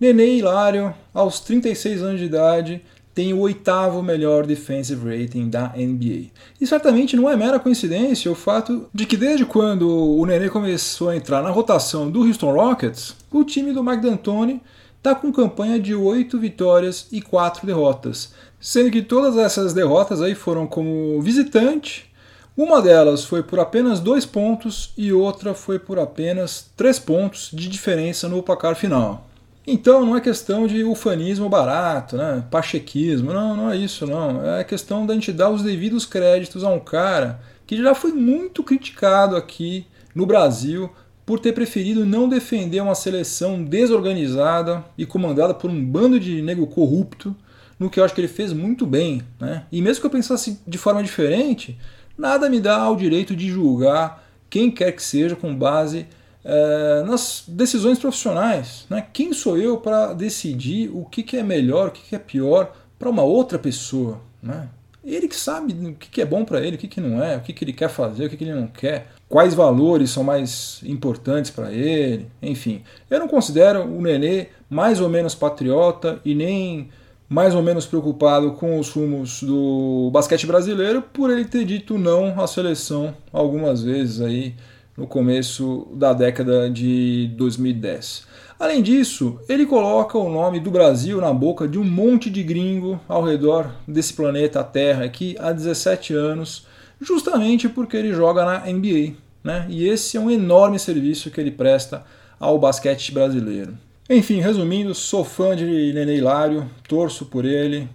Nenê 0.00 0.36
Hilário, 0.36 0.94
aos 1.12 1.40
36 1.40 2.02
anos 2.02 2.20
de 2.20 2.26
idade, 2.26 2.82
tem 3.14 3.32
o 3.32 3.38
oitavo 3.38 4.02
melhor 4.02 4.44
defensive 4.44 5.04
rating 5.08 5.48
da 5.48 5.68
NBA. 5.68 6.30
E 6.60 6.66
certamente 6.66 7.16
não 7.16 7.30
é 7.30 7.36
mera 7.36 7.60
coincidência 7.60 8.30
o 8.30 8.34
fato 8.34 8.86
de 8.92 9.06
que 9.06 9.16
desde 9.16 9.46
quando 9.46 9.88
o 9.88 10.26
Nenê 10.26 10.50
começou 10.50 11.10
a 11.10 11.16
entrar 11.16 11.42
na 11.42 11.50
rotação 11.50 12.10
do 12.10 12.22
Houston 12.22 12.52
Rockets, 12.52 13.14
o 13.30 13.44
time 13.44 13.72
do 13.72 13.84
Mike 13.84 14.02
D'Antoni 14.02 14.60
está 14.96 15.14
com 15.14 15.30
campanha 15.30 15.78
de 15.78 15.94
8 15.94 16.38
vitórias 16.38 17.06
e 17.12 17.20
4 17.20 17.66
derrotas, 17.66 18.32
sendo 18.58 18.90
que 18.90 19.02
todas 19.02 19.36
essas 19.36 19.72
derrotas 19.72 20.20
aí 20.20 20.34
foram 20.34 20.66
como 20.66 21.20
visitante. 21.22 22.10
Uma 22.56 22.80
delas 22.80 23.24
foi 23.24 23.42
por 23.42 23.60
apenas 23.60 24.00
2 24.00 24.26
pontos 24.26 24.92
e 24.96 25.12
outra 25.12 25.54
foi 25.54 25.78
por 25.78 25.98
apenas 25.98 26.70
3 26.76 26.98
pontos 27.00 27.50
de 27.52 27.68
diferença 27.68 28.28
no 28.28 28.42
placar 28.42 28.74
final. 28.74 29.28
Então 29.66 30.04
não 30.04 30.16
é 30.16 30.20
questão 30.20 30.66
de 30.66 30.84
ufanismo 30.84 31.48
barato, 31.48 32.16
né? 32.16 32.44
pachequismo, 32.50 33.32
não, 33.32 33.56
não 33.56 33.70
é 33.70 33.76
isso 33.76 34.06
não. 34.06 34.44
É 34.46 34.62
questão 34.62 35.06
da 35.06 35.14
gente 35.14 35.32
dar 35.32 35.50
os 35.50 35.62
devidos 35.62 36.04
créditos 36.04 36.62
a 36.62 36.68
um 36.68 36.80
cara 36.80 37.40
que 37.66 37.76
já 37.76 37.94
foi 37.94 38.12
muito 38.12 38.62
criticado 38.62 39.36
aqui 39.36 39.86
no 40.14 40.26
Brasil 40.26 40.90
por 41.24 41.40
ter 41.40 41.52
preferido 41.52 42.04
não 42.04 42.28
defender 42.28 42.80
uma 42.80 42.94
seleção 42.94 43.64
desorganizada 43.64 44.84
e 44.98 45.06
comandada 45.06 45.54
por 45.54 45.70
um 45.70 45.84
bando 45.84 46.20
de 46.20 46.42
nego 46.42 46.66
corrupto, 46.66 47.34
no 47.78 47.88
que 47.88 47.98
eu 47.98 48.04
acho 48.04 48.14
que 48.14 48.20
ele 48.20 48.28
fez 48.28 48.52
muito 48.52 48.86
bem. 48.86 49.22
Né? 49.40 49.64
E 49.72 49.80
mesmo 49.80 50.02
que 50.02 50.06
eu 50.06 50.10
pensasse 50.10 50.60
de 50.66 50.76
forma 50.76 51.02
diferente, 51.02 51.78
nada 52.16 52.50
me 52.50 52.60
dá 52.60 52.88
o 52.90 52.96
direito 52.96 53.34
de 53.34 53.48
julgar 53.48 54.22
quem 54.50 54.70
quer 54.70 54.92
que 54.92 55.02
seja 55.02 55.34
com 55.34 55.54
base 55.54 56.06
é, 56.44 57.02
nas 57.06 57.44
decisões 57.48 57.98
profissionais. 57.98 58.86
Né? 58.90 59.06
Quem 59.12 59.32
sou 59.32 59.56
eu 59.56 59.78
para 59.78 60.12
decidir 60.12 60.90
o 60.92 61.04
que, 61.04 61.22
que 61.22 61.36
é 61.36 61.42
melhor, 61.42 61.88
o 61.88 61.90
que, 61.90 62.02
que 62.02 62.14
é 62.14 62.18
pior 62.18 62.72
para 62.98 63.08
uma 63.08 63.22
outra 63.22 63.58
pessoa? 63.58 64.20
Né? 64.42 64.68
Ele 65.02 65.28
que 65.28 65.36
sabe 65.36 65.72
o 65.72 65.94
que 65.94 66.20
é 66.20 66.24
bom 66.24 66.44
para 66.44 66.60
ele, 66.60 66.76
o 66.76 66.78
que 66.78 67.00
não 67.00 67.22
é, 67.22 67.36
o 67.36 67.40
que 67.40 67.64
ele 67.64 67.72
quer 67.72 67.88
fazer, 67.88 68.26
o 68.26 68.30
que 68.30 68.42
ele 68.42 68.54
não 68.54 68.66
quer, 68.66 69.08
quais 69.28 69.52
valores 69.52 70.10
são 70.10 70.24
mais 70.24 70.80
importantes 70.84 71.50
para 71.50 71.72
ele, 71.72 72.26
enfim. 72.42 72.82
Eu 73.10 73.18
não 73.20 73.28
considero 73.28 73.84
o 73.84 74.00
Nenê 74.00 74.48
mais 74.68 75.00
ou 75.00 75.08
menos 75.08 75.34
patriota 75.34 76.20
e 76.24 76.34
nem 76.34 76.88
mais 77.28 77.54
ou 77.54 77.62
menos 77.62 77.86
preocupado 77.86 78.52
com 78.52 78.78
os 78.78 78.90
rumos 78.90 79.42
do 79.42 80.10
basquete 80.12 80.46
brasileiro 80.46 81.02
por 81.02 81.30
ele 81.30 81.44
ter 81.44 81.64
dito 81.64 81.98
não 81.98 82.40
à 82.40 82.46
seleção 82.46 83.14
algumas 83.32 83.82
vezes 83.82 84.20
aí 84.20 84.54
no 84.96 85.06
começo 85.06 85.88
da 85.94 86.12
década 86.12 86.70
de 86.70 87.30
2010. 87.36 88.26
Além 88.58 88.82
disso, 88.82 89.38
ele 89.48 89.66
coloca 89.66 90.16
o 90.16 90.30
nome 90.30 90.60
do 90.60 90.70
Brasil 90.70 91.20
na 91.20 91.32
boca 91.32 91.66
de 91.66 91.78
um 91.78 91.84
monte 91.84 92.30
de 92.30 92.42
gringo 92.42 93.00
ao 93.08 93.22
redor 93.22 93.70
desse 93.86 94.14
planeta 94.14 94.62
Terra 94.62 95.04
aqui 95.04 95.36
há 95.40 95.52
17 95.52 96.14
anos, 96.14 96.66
justamente 97.00 97.68
porque 97.68 97.96
ele 97.96 98.12
joga 98.12 98.44
na 98.44 98.60
NBA. 98.60 99.14
Né? 99.42 99.66
E 99.68 99.88
esse 99.88 100.16
é 100.16 100.20
um 100.20 100.30
enorme 100.30 100.78
serviço 100.78 101.30
que 101.30 101.40
ele 101.40 101.50
presta 101.50 102.04
ao 102.38 102.58
basquete 102.58 103.12
brasileiro. 103.12 103.76
Enfim, 104.08 104.40
resumindo, 104.40 104.94
sou 104.94 105.24
fã 105.24 105.56
de 105.56 105.64
Nenê 105.92 106.16
Hilário, 106.16 106.70
torço 106.86 107.26
por 107.26 107.44
ele. 107.44 107.88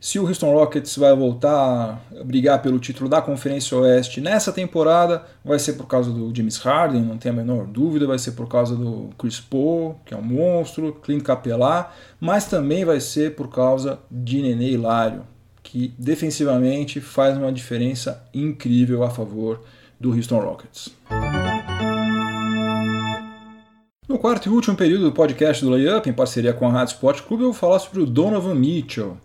Se 0.00 0.18
o 0.18 0.26
Houston 0.26 0.54
Rockets 0.54 0.96
vai 0.96 1.14
voltar 1.14 2.02
a 2.18 2.24
brigar 2.24 2.62
pelo 2.62 2.78
título 2.78 3.06
da 3.06 3.20
Conferência 3.20 3.76
Oeste 3.76 4.18
nessa 4.18 4.50
temporada, 4.50 5.26
vai 5.44 5.58
ser 5.58 5.74
por 5.74 5.86
causa 5.86 6.10
do 6.10 6.34
James 6.34 6.56
Harden, 6.56 7.02
não 7.02 7.18
tem 7.18 7.30
a 7.30 7.34
menor 7.34 7.66
dúvida, 7.66 8.06
vai 8.06 8.18
ser 8.18 8.32
por 8.32 8.48
causa 8.48 8.74
do 8.74 9.10
Chris 9.18 9.38
Paul, 9.38 10.00
que 10.06 10.14
é 10.14 10.16
um 10.16 10.22
monstro, 10.22 10.94
Clint 11.02 11.22
Capela, 11.22 11.92
mas 12.18 12.46
também 12.46 12.82
vai 12.82 12.98
ser 12.98 13.34
por 13.34 13.48
causa 13.48 13.98
de 14.10 14.40
Nenê 14.40 14.70
Hilário, 14.70 15.22
que 15.62 15.92
defensivamente 15.98 16.98
faz 16.98 17.36
uma 17.36 17.52
diferença 17.52 18.26
incrível 18.32 19.02
a 19.02 19.10
favor 19.10 19.60
do 20.00 20.14
Houston 20.14 20.40
Rockets. 20.40 20.88
No 24.08 24.18
quarto 24.18 24.48
e 24.48 24.50
último 24.50 24.76
período 24.78 25.04
do 25.04 25.12
podcast 25.12 25.62
do 25.62 25.70
Layup, 25.70 26.08
em 26.08 26.14
parceria 26.14 26.54
com 26.54 26.66
a 26.66 26.72
Rádio 26.72 26.94
Sport 26.94 27.20
Clube, 27.20 27.42
eu 27.42 27.52
vou 27.52 27.60
falar 27.60 27.78
sobre 27.80 28.00
o 28.00 28.06
Donovan 28.06 28.54
Mitchell. 28.54 29.18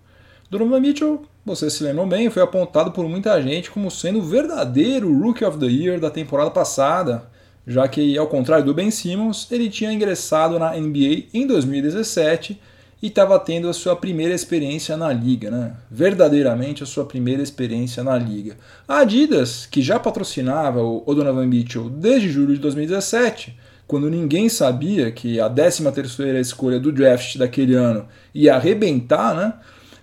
Donovan 0.49 0.79
Mitchell, 0.79 1.23
vocês 1.43 1.73
se 1.73 1.83
lembram 1.83 2.07
bem, 2.07 2.29
foi 2.29 2.43
apontado 2.43 2.91
por 2.91 3.09
muita 3.09 3.41
gente 3.41 3.71
como 3.71 3.89
sendo 3.89 4.19
o 4.19 4.21
verdadeiro 4.21 5.11
Rookie 5.11 5.43
of 5.43 5.57
the 5.57 5.65
Year 5.65 5.99
da 5.99 6.11
temporada 6.11 6.51
passada, 6.51 7.23
já 7.65 7.87
que, 7.87 8.15
ao 8.15 8.27
contrário 8.27 8.63
do 8.63 8.73
Ben 8.73 8.91
Simmons, 8.91 9.47
ele 9.51 9.71
tinha 9.71 9.91
ingressado 9.91 10.59
na 10.59 10.75
NBA 10.75 11.29
em 11.33 11.47
2017 11.47 12.61
e 13.01 13.07
estava 13.07 13.39
tendo 13.39 13.67
a 13.67 13.73
sua 13.73 13.95
primeira 13.95 14.35
experiência 14.35 14.95
na 14.95 15.11
liga, 15.11 15.49
né? 15.49 15.73
verdadeiramente 15.89 16.83
a 16.83 16.85
sua 16.85 17.05
primeira 17.05 17.41
experiência 17.41 18.03
na 18.03 18.15
liga. 18.15 18.55
A 18.87 18.99
Adidas, 18.99 19.65
que 19.65 19.81
já 19.81 19.99
patrocinava 19.99 20.79
o 20.83 21.03
Donovan 21.07 21.47
Mitchell 21.47 21.89
desde 21.89 22.29
julho 22.29 22.53
de 22.53 22.59
2017, 22.59 23.57
quando 23.87 24.11
ninguém 24.11 24.47
sabia 24.47 25.11
que 25.11 25.39
a 25.39 25.49
13ª 25.49 26.39
escolha 26.39 26.79
do 26.79 26.91
draft 26.91 27.37
daquele 27.37 27.73
ano 27.73 28.07
ia 28.33 28.55
arrebentar, 28.55 29.35
né? 29.35 29.53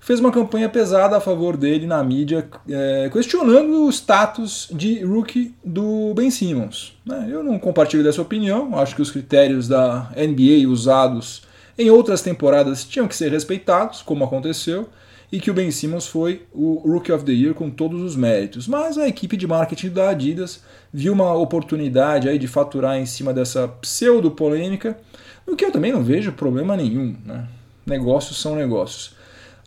Fez 0.03 0.19
uma 0.19 0.33
campanha 0.33 0.69
pesada 0.69 1.17
a 1.17 1.21
favor 1.21 1.57
dele 1.57 1.87
na 1.87 2.03
mídia, 2.03 2.49
é, 2.69 3.09
questionando 3.11 3.87
o 3.87 3.88
status 3.88 4.69
de 4.73 5.03
rookie 5.05 5.55
do 5.65 6.12
Ben 6.12 6.29
Simmons. 6.29 6.99
Né? 7.07 7.29
Eu 7.31 7.45
não 7.45 7.57
compartilho 7.57 8.03
dessa 8.03 8.21
opinião, 8.21 8.77
acho 8.77 8.97
que 8.97 9.01
os 9.01 9.12
critérios 9.12 9.69
da 9.69 10.11
NBA 10.17 10.69
usados 10.69 11.45
em 11.79 11.88
outras 11.88 12.21
temporadas 12.21 12.85
tinham 12.85 13.07
que 13.07 13.15
ser 13.15 13.31
respeitados, 13.31 14.03
como 14.03 14.25
aconteceu, 14.25 14.88
e 15.31 15.38
que 15.38 15.53
o 15.53 15.55
Ben 15.55 15.71
Simmons 15.71 16.09
foi 16.09 16.43
o 16.53 16.83
Rookie 16.85 17.12
of 17.12 17.25
the 17.25 17.33
Year 17.33 17.55
com 17.55 17.71
todos 17.71 18.03
os 18.03 18.17
méritos. 18.17 18.67
Mas 18.67 18.99
a 18.99 19.07
equipe 19.07 19.37
de 19.37 19.47
marketing 19.47 19.91
da 19.91 20.11
Adidas 20.11 20.65
viu 20.93 21.12
uma 21.12 21.33
oportunidade 21.33 22.29
aí 22.29 22.38
de 22.38 22.49
faturar 22.49 22.99
em 22.99 23.07
cima 23.07 23.33
dessa 23.33 23.69
pseudo-polêmica, 23.69 24.99
no 25.47 25.55
que 25.55 25.65
eu 25.65 25.71
também 25.71 25.93
não 25.93 26.03
vejo 26.03 26.33
problema 26.33 26.77
nenhum. 26.77 27.17
Né? 27.25 27.47
Negócios 27.87 28.41
são 28.41 28.57
negócios. 28.57 29.22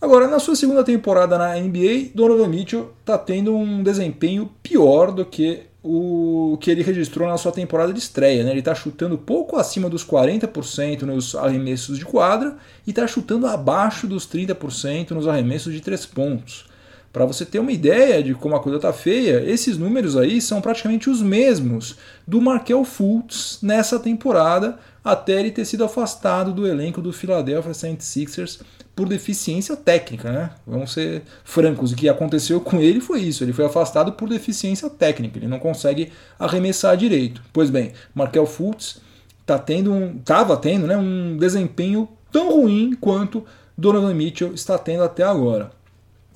Agora, 0.06 0.28
na 0.28 0.38
sua 0.38 0.56
segunda 0.56 0.84
temporada 0.84 1.36
na 1.36 1.56
NBA, 1.56 2.12
Donovan 2.13 2.48
Mitchell 2.48 2.94
está 3.00 3.18
tendo 3.18 3.56
um 3.56 3.82
desempenho 3.82 4.52
pior 4.62 5.12
do 5.12 5.26
que 5.26 5.63
o 5.82 6.60
que 6.62 6.70
ele 6.70 6.84
registrou 6.84 7.28
na 7.28 7.39
sua 7.39 7.52
temporada 7.52 7.91
de 7.91 7.98
estreia. 7.98 8.44
Né? 8.44 8.52
Ele 8.52 8.60
está 8.60 8.76
chutando 8.76 9.18
pouco 9.18 9.58
acima 9.58 9.89
dos 9.89 10.06
40% 10.06 11.02
nos 11.02 11.34
arremessos 11.34 11.98
de 11.98 12.06
quadra 12.06 12.56
e 12.86 12.91
está 12.91 13.08
chutando 13.08 13.48
abaixo 13.48 14.06
dos 14.06 14.28
30% 14.28 15.10
nos 15.10 15.28
arremessos 15.28 15.74
de 15.74 15.82
três 15.82 16.06
pontos. 16.06 16.68
Para 17.12 17.26
você 17.26 17.44
ter 17.44 17.58
uma 17.58 17.72
ideia 17.72 18.22
de 18.22 18.36
como 18.36 18.56
a 18.56 18.60
coisa 18.60 18.76
está 18.76 18.94
feia, 18.94 19.44
esses 19.44 19.76
números 19.76 20.15
aí 20.15 20.39
são 20.39 20.62
praticamente 20.62 21.10
os 21.10 21.20
mesmos 21.20 21.98
do 22.28 22.39
Markel 22.39 22.86
Fultz 22.86 23.58
nessa 23.60 23.98
temporada, 23.98 24.78
até 25.06 25.39
ele 25.39 25.52
ter 25.52 25.63
sido 25.65 25.84
afastado 25.84 26.52
do 26.52 26.65
elenco 26.65 27.00
do 27.00 27.13
Philadelphia 27.13 27.72
76ers 27.72 28.60
por 28.96 29.08
deficiência 29.08 29.76
técnica, 29.78 30.32
né? 30.32 30.50
Vamos 30.65 30.94
ser 30.94 31.22
francos, 31.44 31.91
o 31.91 31.96
que 31.96 32.10
aconteceu 32.10 32.60
com 32.60 32.82
ele 32.82 33.00
foi 33.00 33.22
isso, 33.22 33.44
ele 33.44 33.54
foi 33.54 33.65
afastado 33.65 34.13
por 34.13 34.28
deficiência 34.28 34.89
técnica, 34.89 35.38
ele 35.38 35.48
não 35.48 35.60
consegue 35.60 36.12
arremessar 36.39 36.98
direito. 36.98 37.44
Pois 37.54 37.70
bem, 37.70 37.91
Markel 38.15 38.48
Fultz 38.48 39.00
tá 39.46 39.60
tendo 39.60 39.94
um, 39.94 40.18
tava 40.18 40.58
tendo 40.58 40.88
né, 40.88 40.98
um 40.98 41.38
desempenho 41.38 42.10
tão 42.32 42.52
ruim 42.52 42.98
quanto 43.00 43.46
Donovan 43.78 44.13
Mitchell 44.15 44.56
está 44.56 44.76
tendo 44.76 45.04
até 45.04 45.22
agora. 45.22 45.72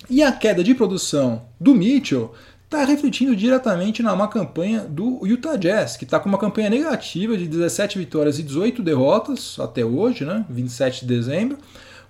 E 0.07 0.21
a 0.21 0.31
queda 0.31 0.63
de 0.63 0.75
produção 0.75 1.43
do 1.59 1.73
Mitchell 1.73 2.33
está 2.69 2.85
refletindo 2.85 3.35
diretamente 3.35 4.03
na 4.03 4.15
má 4.15 4.27
campanha 4.27 4.81
do 4.81 5.25
Utah 5.25 5.55
Jazz, 5.55 5.97
que 5.97 6.03
está 6.03 6.19
com 6.19 6.29
uma 6.29 6.37
campanha 6.37 6.69
negativa 6.69 7.35
de 7.35 7.47
17 7.47 7.97
vitórias 7.97 8.37
e 8.37 8.43
18 8.43 8.83
derrotas 8.83 9.57
até 9.59 9.83
hoje, 9.83 10.23
né, 10.23 10.45
27 10.47 11.01
de 11.01 11.07
dezembro, 11.07 11.57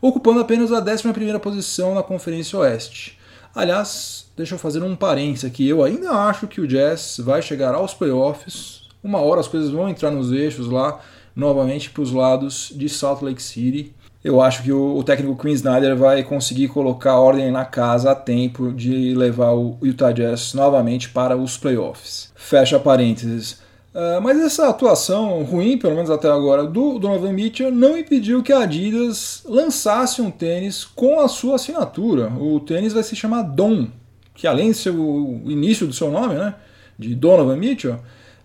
ocupando 0.01 0.41
apenas 0.41 0.73
a 0.73 0.81
11 0.81 1.39
posição 1.41 1.95
na 1.95 2.03
Conferência 2.03 2.59
Oeste. 2.59 3.17
Aliás, 3.55 4.29
deixa 4.35 4.55
eu 4.55 4.59
fazer 4.59 4.83
um 4.83 4.97
parênteses 4.97 5.45
aqui, 5.45 5.65
eu 5.65 5.81
ainda 5.81 6.11
acho 6.11 6.45
que 6.45 6.59
o 6.59 6.67
Jazz 6.67 7.21
vai 7.23 7.41
chegar 7.41 7.73
aos 7.73 7.93
playoffs, 7.93 8.81
uma 9.01 9.19
hora 9.19 9.39
as 9.39 9.47
coisas 9.47 9.69
vão 9.69 9.87
entrar 9.87 10.11
nos 10.11 10.29
eixos 10.33 10.67
lá, 10.67 10.99
novamente 11.33 11.89
para 11.89 12.01
os 12.03 12.11
lados 12.11 12.73
de 12.75 12.89
Salt 12.89 13.21
Lake 13.21 13.41
City. 13.41 13.95
Eu 14.23 14.41
acho 14.41 14.63
que 14.63 14.71
o, 14.71 15.01
técnico 15.01 15.41
Quinn 15.41 15.53
Snyder 15.53 15.95
vai 15.95 16.23
conseguir 16.23 16.67
colocar 16.67 17.17
ordem 17.17 17.49
na 17.51 17.63
casa 17.63 18.11
a 18.11 18.15
tempo 18.15 18.73
de 18.73 19.15
levar 19.15 19.53
o 19.53 19.77
Utah 19.81 20.11
Jazz 20.11 20.53
novamente 20.53 21.09
para 21.09 21.37
os 21.37 21.55
playoffs. 21.55 22.29
Fecha 22.35 22.77
parênteses. 22.77 23.61
Uh, 23.93 24.21
mas 24.21 24.37
essa 24.39 24.67
atuação 24.67 25.41
ruim, 25.43 25.77
pelo 25.77 25.95
menos 25.95 26.11
até 26.11 26.29
agora, 26.29 26.65
do 26.65 26.99
Donovan 26.99 27.31
Mitchell 27.31 27.71
não 27.71 27.97
impediu 27.97 28.43
que 28.43 28.51
a 28.51 28.59
Adidas 28.59 29.41
lançasse 29.45 30.21
um 30.21 30.29
tênis 30.29 30.83
com 30.83 31.21
a 31.21 31.29
sua 31.29 31.55
assinatura. 31.55 32.29
O 32.37 32.59
tênis 32.59 32.91
vai 32.91 33.03
se 33.03 33.15
chamar 33.15 33.43
Dom, 33.43 33.87
que 34.35 34.45
além 34.45 34.71
de 34.71 34.77
ser 34.77 34.91
o 34.91 35.41
início 35.45 35.87
do 35.87 35.93
seu 35.93 36.11
nome, 36.11 36.35
né, 36.35 36.55
de 36.99 37.15
Donovan 37.15 37.55
Mitchell, 37.55 37.99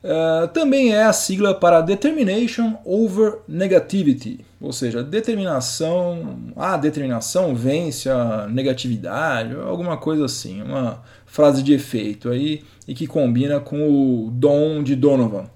uh, 0.04 0.48
também 0.48 0.92
é 0.92 1.02
a 1.02 1.12
sigla 1.12 1.54
para 1.54 1.80
Determination 1.80 2.74
Over 2.84 3.38
Negativity, 3.48 4.44
ou 4.60 4.72
seja, 4.72 5.02
determinação, 5.02 6.52
a 6.54 6.76
determinação 6.76 7.54
vence 7.54 8.08
a 8.08 8.46
negatividade, 8.46 9.54
alguma 9.56 9.96
coisa 9.96 10.26
assim, 10.26 10.62
uma 10.62 11.02
frase 11.26 11.62
de 11.62 11.72
efeito 11.72 12.28
aí 12.28 12.62
e 12.86 12.94
que 12.94 13.06
combina 13.06 13.58
com 13.58 13.88
o 13.88 14.30
Dom 14.30 14.82
de 14.82 14.94
Donovan. 14.94 15.46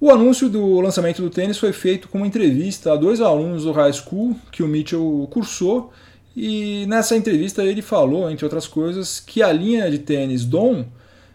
O 0.00 0.10
anúncio 0.10 0.48
do 0.48 0.80
lançamento 0.80 1.22
do 1.22 1.30
tênis 1.30 1.58
foi 1.58 1.72
feito 1.72 2.08
com 2.08 2.18
uma 2.18 2.26
entrevista 2.26 2.92
a 2.92 2.96
dois 2.96 3.20
alunos 3.20 3.62
do 3.62 3.70
high 3.70 3.92
school 3.92 4.36
que 4.50 4.62
o 4.62 4.66
Mitchell 4.66 5.28
cursou, 5.30 5.92
e 6.34 6.86
nessa 6.88 7.16
entrevista 7.16 7.62
ele 7.62 7.82
falou, 7.82 8.28
entre 8.28 8.44
outras 8.44 8.66
coisas, 8.66 9.20
que 9.20 9.42
a 9.42 9.52
linha 9.52 9.88
de 9.90 9.98
tênis 9.98 10.44
Dom 10.44 10.84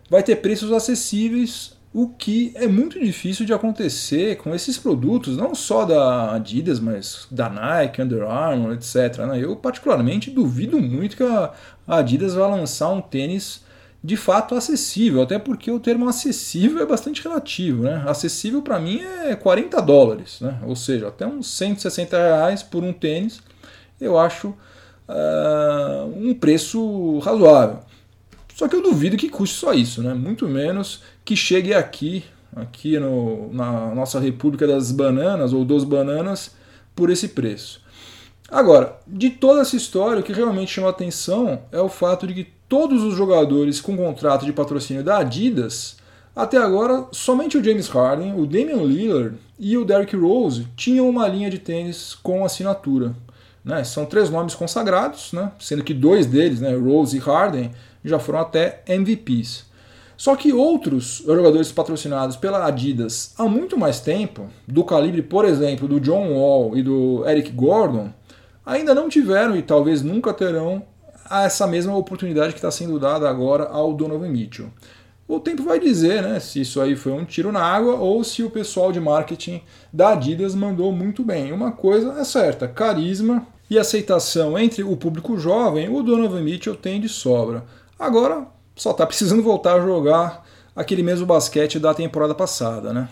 vai 0.09 0.23
ter 0.23 0.37
preços 0.37 0.71
acessíveis, 0.71 1.76
o 1.97 2.10
que 2.10 2.51
é 2.53 2.67
muito 2.67 2.99
difícil 2.99 3.43
de 3.43 3.51
acontecer 3.51 4.38
com 4.38 4.53
esses 4.53 4.77
produtos, 4.77 5.36
não 5.36 5.55
só 5.55 5.83
da 5.83 6.36
Adidas, 6.36 6.79
mas 6.79 7.25
da 7.31 7.49
Nike, 7.49 8.03
Under 8.03 8.21
Armour, 8.21 8.73
etc. 8.73 9.17
Né? 9.25 9.39
Eu 9.43 9.55
particularmente 9.55 10.29
duvido 10.29 10.79
muito 10.79 11.17
que 11.17 11.23
a 11.23 11.51
Adidas 11.88 12.36
vá 12.36 12.45
lançar 12.45 12.89
um 12.89 13.01
tênis 13.01 13.63
de 14.03 14.15
fato 14.15 14.53
acessível, 14.53 15.23
até 15.23 15.39
porque 15.39 15.71
o 15.71 15.79
termo 15.79 16.07
acessível 16.07 16.83
é 16.83 16.86
bastante 16.86 17.23
relativo. 17.23 17.86
Né? 17.86 18.03
Acessível 18.05 18.62
para 18.62 18.79
mim 18.79 19.01
é 19.01 19.36
40 19.36 19.81
dólares, 19.81 20.39
né? 20.39 20.60
ou 20.67 20.75
seja, 20.75 21.07
até 21.07 21.25
uns 21.25 21.47
160 21.47 22.15
reais 22.15 22.62
por 22.62 22.83
um 22.83 22.93
tênis, 22.93 23.41
eu 23.99 24.19
acho 24.19 24.49
uh, 24.49 26.05
um 26.15 26.36
preço 26.36 27.17
razoável. 27.17 27.87
Só 28.57 28.67
que 28.67 28.75
eu 28.75 28.81
duvido 28.81 29.17
que 29.17 29.29
custe 29.29 29.55
só 29.55 29.71
isso, 29.71 30.01
né? 30.01 30.15
muito 30.15 30.47
menos 30.47 31.03
que 31.23 31.35
chegue 31.35 31.75
aqui, 31.75 32.25
aqui 32.55 32.97
no, 32.97 33.53
na 33.53 33.93
nossa 33.93 34.19
República 34.19 34.65
das 34.65 34.91
Bananas 34.91 35.53
ou 35.53 35.63
dos 35.63 35.83
Bananas, 35.83 36.55
por 36.95 37.11
esse 37.11 37.27
preço. 37.27 37.79
Agora, 38.49 38.97
de 39.05 39.29
toda 39.29 39.61
essa 39.61 39.75
história, 39.75 40.21
o 40.21 40.23
que 40.23 40.33
realmente 40.33 40.71
chama 40.71 40.89
atenção 40.89 41.61
é 41.71 41.79
o 41.79 41.87
fato 41.87 42.25
de 42.25 42.33
que 42.33 42.47
todos 42.67 43.03
os 43.03 43.15
jogadores 43.15 43.79
com 43.79 43.95
contrato 43.95 44.43
de 44.43 44.51
patrocínio 44.51 45.03
da 45.03 45.19
Adidas, 45.19 45.97
até 46.35 46.57
agora, 46.57 47.05
somente 47.11 47.59
o 47.59 47.63
James 47.63 47.87
Harden, 47.87 48.39
o 48.39 48.47
Damian 48.47 48.81
Lillard 48.81 49.37
e 49.59 49.77
o 49.77 49.85
Derrick 49.85 50.15
Rose 50.15 50.67
tinham 50.75 51.07
uma 51.07 51.27
linha 51.27 51.51
de 51.51 51.59
tênis 51.59 52.15
com 52.23 52.43
assinatura. 52.43 53.13
Né? 53.63 53.83
São 53.83 54.03
três 54.03 54.31
nomes 54.31 54.55
consagrados, 54.55 55.31
né? 55.31 55.51
sendo 55.59 55.83
que 55.83 55.93
dois 55.93 56.25
deles, 56.25 56.59
né, 56.59 56.75
Rose 56.75 57.17
e 57.17 57.19
Harden, 57.19 57.71
já 58.07 58.19
foram 58.19 58.39
até 58.39 58.81
MVPs. 58.87 59.65
Só 60.17 60.35
que 60.35 60.51
outros 60.51 61.23
jogadores 61.25 61.71
patrocinados 61.71 62.35
pela 62.35 62.65
Adidas 62.65 63.33
há 63.37 63.43
muito 63.43 63.77
mais 63.77 63.99
tempo, 63.99 64.47
do 64.67 64.83
calibre, 64.83 65.21
por 65.21 65.45
exemplo, 65.45 65.87
do 65.87 65.99
John 65.99 66.33
Wall 66.33 66.75
e 66.75 66.81
do 66.81 67.23
Eric 67.27 67.51
Gordon, 67.51 68.11
ainda 68.65 68.95
não 68.95 69.07
tiveram 69.07 69.55
e 69.55 69.61
talvez 69.61 70.01
nunca 70.01 70.33
terão 70.33 70.81
essa 71.29 71.67
mesma 71.67 71.95
oportunidade 71.95 72.53
que 72.53 72.57
está 72.57 72.71
sendo 72.71 72.99
dada 72.99 73.29
agora 73.29 73.65
ao 73.65 73.93
Donovan 73.93 74.29
Mitchell. 74.29 74.69
O 75.27 75.39
tempo 75.39 75.63
vai 75.63 75.77
dizer 75.77 76.23
né, 76.23 76.39
se 76.39 76.61
isso 76.61 76.79
aí 76.79 76.95
foi 76.95 77.11
um 77.11 77.25
tiro 77.25 77.51
na 77.51 77.61
água 77.61 77.95
ou 77.95 78.23
se 78.23 78.43
o 78.43 78.49
pessoal 78.49 78.93
de 78.93 78.99
marketing 78.99 79.61
da 79.91 80.13
Adidas 80.13 80.55
mandou 80.55 80.91
muito 80.91 81.21
bem. 81.21 81.51
Uma 81.51 81.73
coisa 81.73 82.13
é 82.13 82.23
certa: 82.23 82.65
carisma 82.65 83.45
e 83.69 83.77
aceitação 83.77 84.57
entre 84.57 84.83
o 84.83 84.95
público 84.95 85.37
jovem, 85.37 85.89
o 85.89 86.01
Donovan 86.01 86.41
Mitchell 86.41 86.75
tem 86.75 87.01
de 87.01 87.09
sobra. 87.09 87.65
Agora, 87.99 88.45
só 88.75 88.91
está 88.91 89.07
precisando 89.07 89.41
voltar 89.41 89.73
a 89.73 89.79
jogar 89.79 90.45
aquele 90.75 91.01
mesmo 91.01 91.25
basquete 91.25 91.79
da 91.79 91.95
temporada 91.95 92.36
passada, 92.36 92.93
né? 92.93 93.10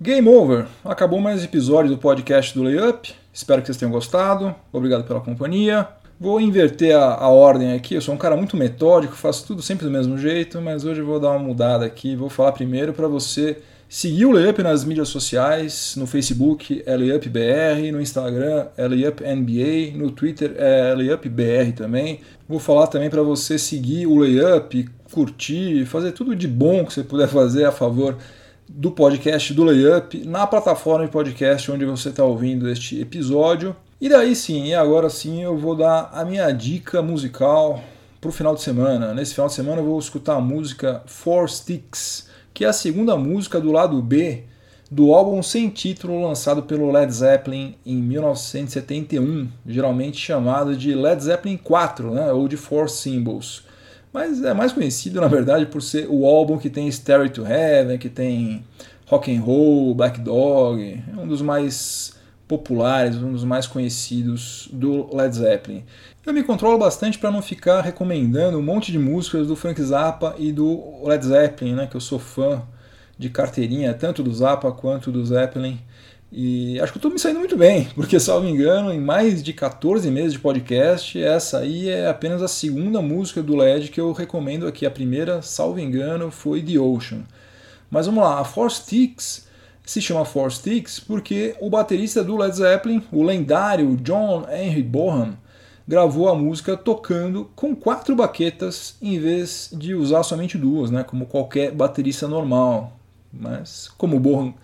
Game 0.00 0.28
over! 0.28 0.66
Acabou 0.84 1.20
mais 1.20 1.40
um 1.40 1.44
episódio 1.44 1.92
do 1.92 1.98
podcast 1.98 2.52
do 2.52 2.64
Layup. 2.64 3.14
Espero 3.32 3.62
que 3.62 3.68
vocês 3.68 3.76
tenham 3.76 3.92
gostado. 3.92 4.52
Obrigado 4.72 5.04
pela 5.04 5.20
companhia. 5.20 5.86
Vou 6.18 6.40
inverter 6.40 6.96
a, 6.96 7.14
a, 7.14 7.28
ordem 7.28 7.72
aqui. 7.72 7.94
Eu 7.94 8.00
sou 8.00 8.12
um 8.12 8.18
cara 8.18 8.36
muito 8.36 8.56
metódico, 8.56 9.14
faço 9.14 9.46
tudo 9.46 9.62
sempre 9.62 9.84
do 9.84 9.90
mesmo 9.92 10.18
jeito, 10.18 10.60
mas 10.60 10.84
hoje 10.84 11.00
eu 11.00 11.06
vou 11.06 11.20
dar 11.20 11.30
uma 11.30 11.38
mudada 11.38 11.86
aqui. 11.86 12.16
Vou 12.16 12.28
falar 12.28 12.50
primeiro 12.50 12.92
para 12.92 13.06
você 13.06 13.62
Seguir 13.94 14.24
o 14.24 14.32
Layup 14.32 14.62
nas 14.62 14.86
mídias 14.86 15.10
sociais, 15.10 15.96
no 15.98 16.06
Facebook 16.06 16.82
é 16.86 16.96
LayupBR, 16.96 17.92
no 17.92 18.00
Instagram 18.00 18.68
é 18.74 18.88
LayupNBA, 18.88 19.94
no 19.94 20.10
Twitter 20.10 20.54
é 20.56 20.94
LayupBR 20.94 21.72
também. 21.76 22.20
Vou 22.48 22.58
falar 22.58 22.86
também 22.86 23.10
para 23.10 23.22
você 23.22 23.58
seguir 23.58 24.06
o 24.06 24.16
Layup, 24.16 24.88
curtir, 25.12 25.84
fazer 25.84 26.12
tudo 26.12 26.34
de 26.34 26.48
bom 26.48 26.86
que 26.86 26.94
você 26.94 27.04
puder 27.04 27.28
fazer 27.28 27.66
a 27.66 27.70
favor 27.70 28.16
do 28.66 28.90
podcast 28.90 29.52
do 29.52 29.62
Layup 29.62 30.26
na 30.26 30.46
plataforma 30.46 31.04
de 31.04 31.12
podcast 31.12 31.70
onde 31.70 31.84
você 31.84 32.08
está 32.08 32.24
ouvindo 32.24 32.70
este 32.70 32.98
episódio. 32.98 33.76
E 34.00 34.08
daí 34.08 34.34
sim, 34.34 34.68
e 34.68 34.74
agora 34.74 35.10
sim 35.10 35.42
eu 35.42 35.58
vou 35.58 35.76
dar 35.76 36.08
a 36.14 36.24
minha 36.24 36.50
dica 36.50 37.02
musical 37.02 37.84
para 38.18 38.30
o 38.30 38.32
final 38.32 38.54
de 38.54 38.62
semana. 38.62 39.12
Nesse 39.12 39.34
final 39.34 39.48
de 39.48 39.54
semana 39.54 39.82
eu 39.82 39.84
vou 39.84 39.98
escutar 39.98 40.36
a 40.36 40.40
música 40.40 41.02
Four 41.04 41.46
Sticks 41.46 42.31
que 42.52 42.64
é 42.64 42.68
a 42.68 42.72
segunda 42.72 43.16
música 43.16 43.60
do 43.60 43.72
lado 43.72 44.00
B 44.02 44.44
do 44.92 45.14
álbum 45.14 45.42
sem 45.42 45.70
título 45.70 46.22
lançado 46.22 46.64
pelo 46.64 46.90
Led 46.92 47.10
Zeppelin 47.10 47.74
em 47.84 47.96
1971, 47.96 49.48
geralmente 49.66 50.18
chamado 50.18 50.76
de 50.76 50.94
Led 50.94 51.22
Zeppelin 51.22 51.56
4, 51.56 52.10
né, 52.10 52.30
ou 52.30 52.46
de 52.46 52.58
Four 52.58 52.90
Symbols. 52.90 53.62
Mas 54.12 54.44
é 54.44 54.52
mais 54.52 54.70
conhecido, 54.70 55.18
na 55.18 55.28
verdade, 55.28 55.64
por 55.64 55.80
ser 55.80 56.06
o 56.10 56.26
álbum 56.26 56.58
que 56.58 56.68
tem 56.68 56.90
Stairway 56.92 57.30
to 57.30 57.42
Heaven, 57.46 57.96
que 57.96 58.10
tem 58.10 58.62
Rock 59.06 59.34
and 59.34 59.40
Roll, 59.40 59.94
Black 59.94 60.20
Dog, 60.20 60.82
é 60.82 61.18
um 61.18 61.26
dos 61.26 61.40
mais 61.40 62.14
populares, 62.52 63.16
um 63.16 63.32
dos 63.32 63.44
mais 63.44 63.66
conhecidos 63.66 64.68
do 64.70 65.08
Led 65.16 65.34
Zeppelin. 65.34 65.82
Eu 66.26 66.34
me 66.34 66.42
controlo 66.42 66.76
bastante 66.76 67.18
para 67.18 67.30
não 67.30 67.40
ficar 67.40 67.80
recomendando 67.80 68.58
um 68.58 68.62
monte 68.62 68.92
de 68.92 68.98
músicas 68.98 69.46
do 69.46 69.56
Frank 69.56 69.82
Zappa 69.82 70.34
e 70.38 70.52
do 70.52 71.02
Led 71.02 71.24
Zeppelin, 71.24 71.74
né, 71.74 71.86
que 71.86 71.96
eu 71.96 72.00
sou 72.00 72.18
fã 72.18 72.62
de 73.18 73.30
carteirinha, 73.30 73.94
tanto 73.94 74.22
do 74.22 74.30
Zappa 74.34 74.70
quanto 74.70 75.10
do 75.10 75.24
Zeppelin. 75.24 75.80
E 76.30 76.78
acho 76.80 76.92
que 76.92 76.98
eu 76.98 77.00
estou 77.00 77.10
me 77.10 77.18
saindo 77.18 77.38
muito 77.38 77.56
bem, 77.56 77.88
porque, 77.96 78.20
salvo 78.20 78.46
engano, 78.46 78.92
em 78.92 79.00
mais 79.00 79.42
de 79.42 79.54
14 79.54 80.10
meses 80.10 80.34
de 80.34 80.38
podcast, 80.38 81.18
essa 81.22 81.60
aí 81.60 81.88
é 81.88 82.06
apenas 82.06 82.42
a 82.42 82.48
segunda 82.48 83.00
música 83.00 83.42
do 83.42 83.56
LED 83.56 83.90
que 83.90 84.00
eu 84.00 84.12
recomendo 84.12 84.66
aqui. 84.66 84.84
A 84.84 84.90
primeira, 84.90 85.40
salvo 85.40 85.80
engano, 85.80 86.30
foi 86.30 86.62
The 86.62 86.78
Ocean. 86.78 87.22
Mas 87.90 88.04
vamos 88.04 88.22
lá, 88.22 88.40
a 88.40 88.44
Four 88.44 88.70
Sticks 88.70 89.50
se 89.84 90.00
chama 90.00 90.24
Four 90.24 90.50
Sticks 90.52 91.00
porque 91.00 91.56
o 91.60 91.68
baterista 91.68 92.22
do 92.22 92.36
Led 92.36 92.56
Zeppelin, 92.56 93.02
o 93.10 93.22
lendário 93.22 93.96
John 93.96 94.46
Henry 94.50 94.82
Bonham, 94.82 95.36
gravou 95.86 96.28
a 96.28 96.34
música 96.34 96.76
tocando 96.76 97.50
com 97.56 97.74
quatro 97.74 98.14
baquetas 98.14 98.96
em 99.02 99.18
vez 99.18 99.70
de 99.72 99.94
usar 99.94 100.22
somente 100.22 100.56
duas, 100.56 100.90
né, 100.90 101.02
como 101.02 101.26
qualquer 101.26 101.72
baterista 101.72 102.28
normal. 102.28 102.98
Mas 103.32 103.88
como 103.98 104.16
o 104.16 104.20
Bonham, 104.20 104.54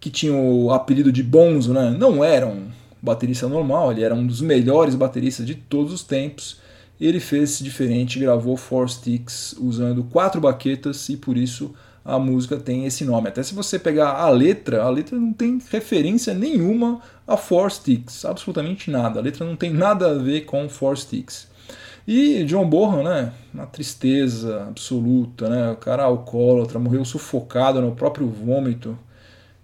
que 0.00 0.10
tinha 0.10 0.34
o 0.34 0.72
apelido 0.72 1.12
de 1.12 1.22
Bonzo, 1.22 1.72
né, 1.72 1.94
não 1.96 2.24
era 2.24 2.46
um 2.46 2.68
baterista 3.00 3.48
normal, 3.48 3.92
ele 3.92 4.02
era 4.02 4.14
um 4.14 4.26
dos 4.26 4.40
melhores 4.40 4.94
bateristas 4.94 5.46
de 5.46 5.54
todos 5.54 5.92
os 5.92 6.02
tempos. 6.02 6.58
Ele 7.00 7.20
fez 7.20 7.58
diferente, 7.58 8.18
gravou 8.18 8.56
Four 8.56 8.88
Sticks 8.88 9.54
usando 9.58 10.04
quatro 10.04 10.40
baquetas 10.40 11.08
e 11.08 11.16
por 11.16 11.36
isso 11.36 11.74
a 12.04 12.18
música 12.18 12.56
tem 12.56 12.84
esse 12.84 13.04
nome. 13.04 13.28
Até 13.28 13.42
se 13.42 13.54
você 13.54 13.78
pegar 13.78 14.10
a 14.12 14.28
letra, 14.28 14.82
a 14.82 14.90
letra 14.90 15.18
não 15.18 15.32
tem 15.32 15.58
referência 15.70 16.34
nenhuma 16.34 17.00
a 17.26 17.36
Four 17.36 17.70
Sticks, 17.70 18.24
absolutamente 18.24 18.90
nada. 18.90 19.18
A 19.18 19.22
letra 19.22 19.46
não 19.46 19.56
tem 19.56 19.72
nada 19.72 20.10
a 20.10 20.14
ver 20.14 20.42
com 20.42 20.68
Four 20.68 20.96
Sticks. 20.96 21.48
E 22.06 22.44
John 22.44 22.68
Bonham, 22.68 23.02
né, 23.02 23.32
uma 23.52 23.66
tristeza 23.66 24.64
absoluta, 24.68 25.48
né, 25.48 25.70
o 25.70 25.76
cara 25.76 26.04
alcoólatra, 26.04 26.78
morreu 26.78 27.02
sufocado 27.04 27.80
no 27.80 27.92
próprio 27.92 28.28
vômito 28.28 28.98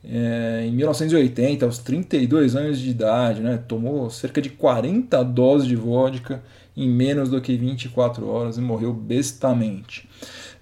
é, 0.04 0.64
em 0.66 0.72
1980, 0.72 1.64
aos 1.64 1.78
32 1.78 2.56
anos 2.56 2.78
de 2.78 2.90
idade, 2.90 3.40
né, 3.40 3.58
tomou 3.68 4.08
cerca 4.08 4.40
de 4.40 4.48
40 4.48 5.22
doses 5.24 5.68
de 5.68 5.76
vodka 5.76 6.42
em 6.76 6.88
menos 6.88 7.28
do 7.28 7.40
que 7.40 7.56
24 7.56 8.26
horas 8.26 8.56
e 8.56 8.60
morreu 8.60 8.92
bestamente. 8.92 10.08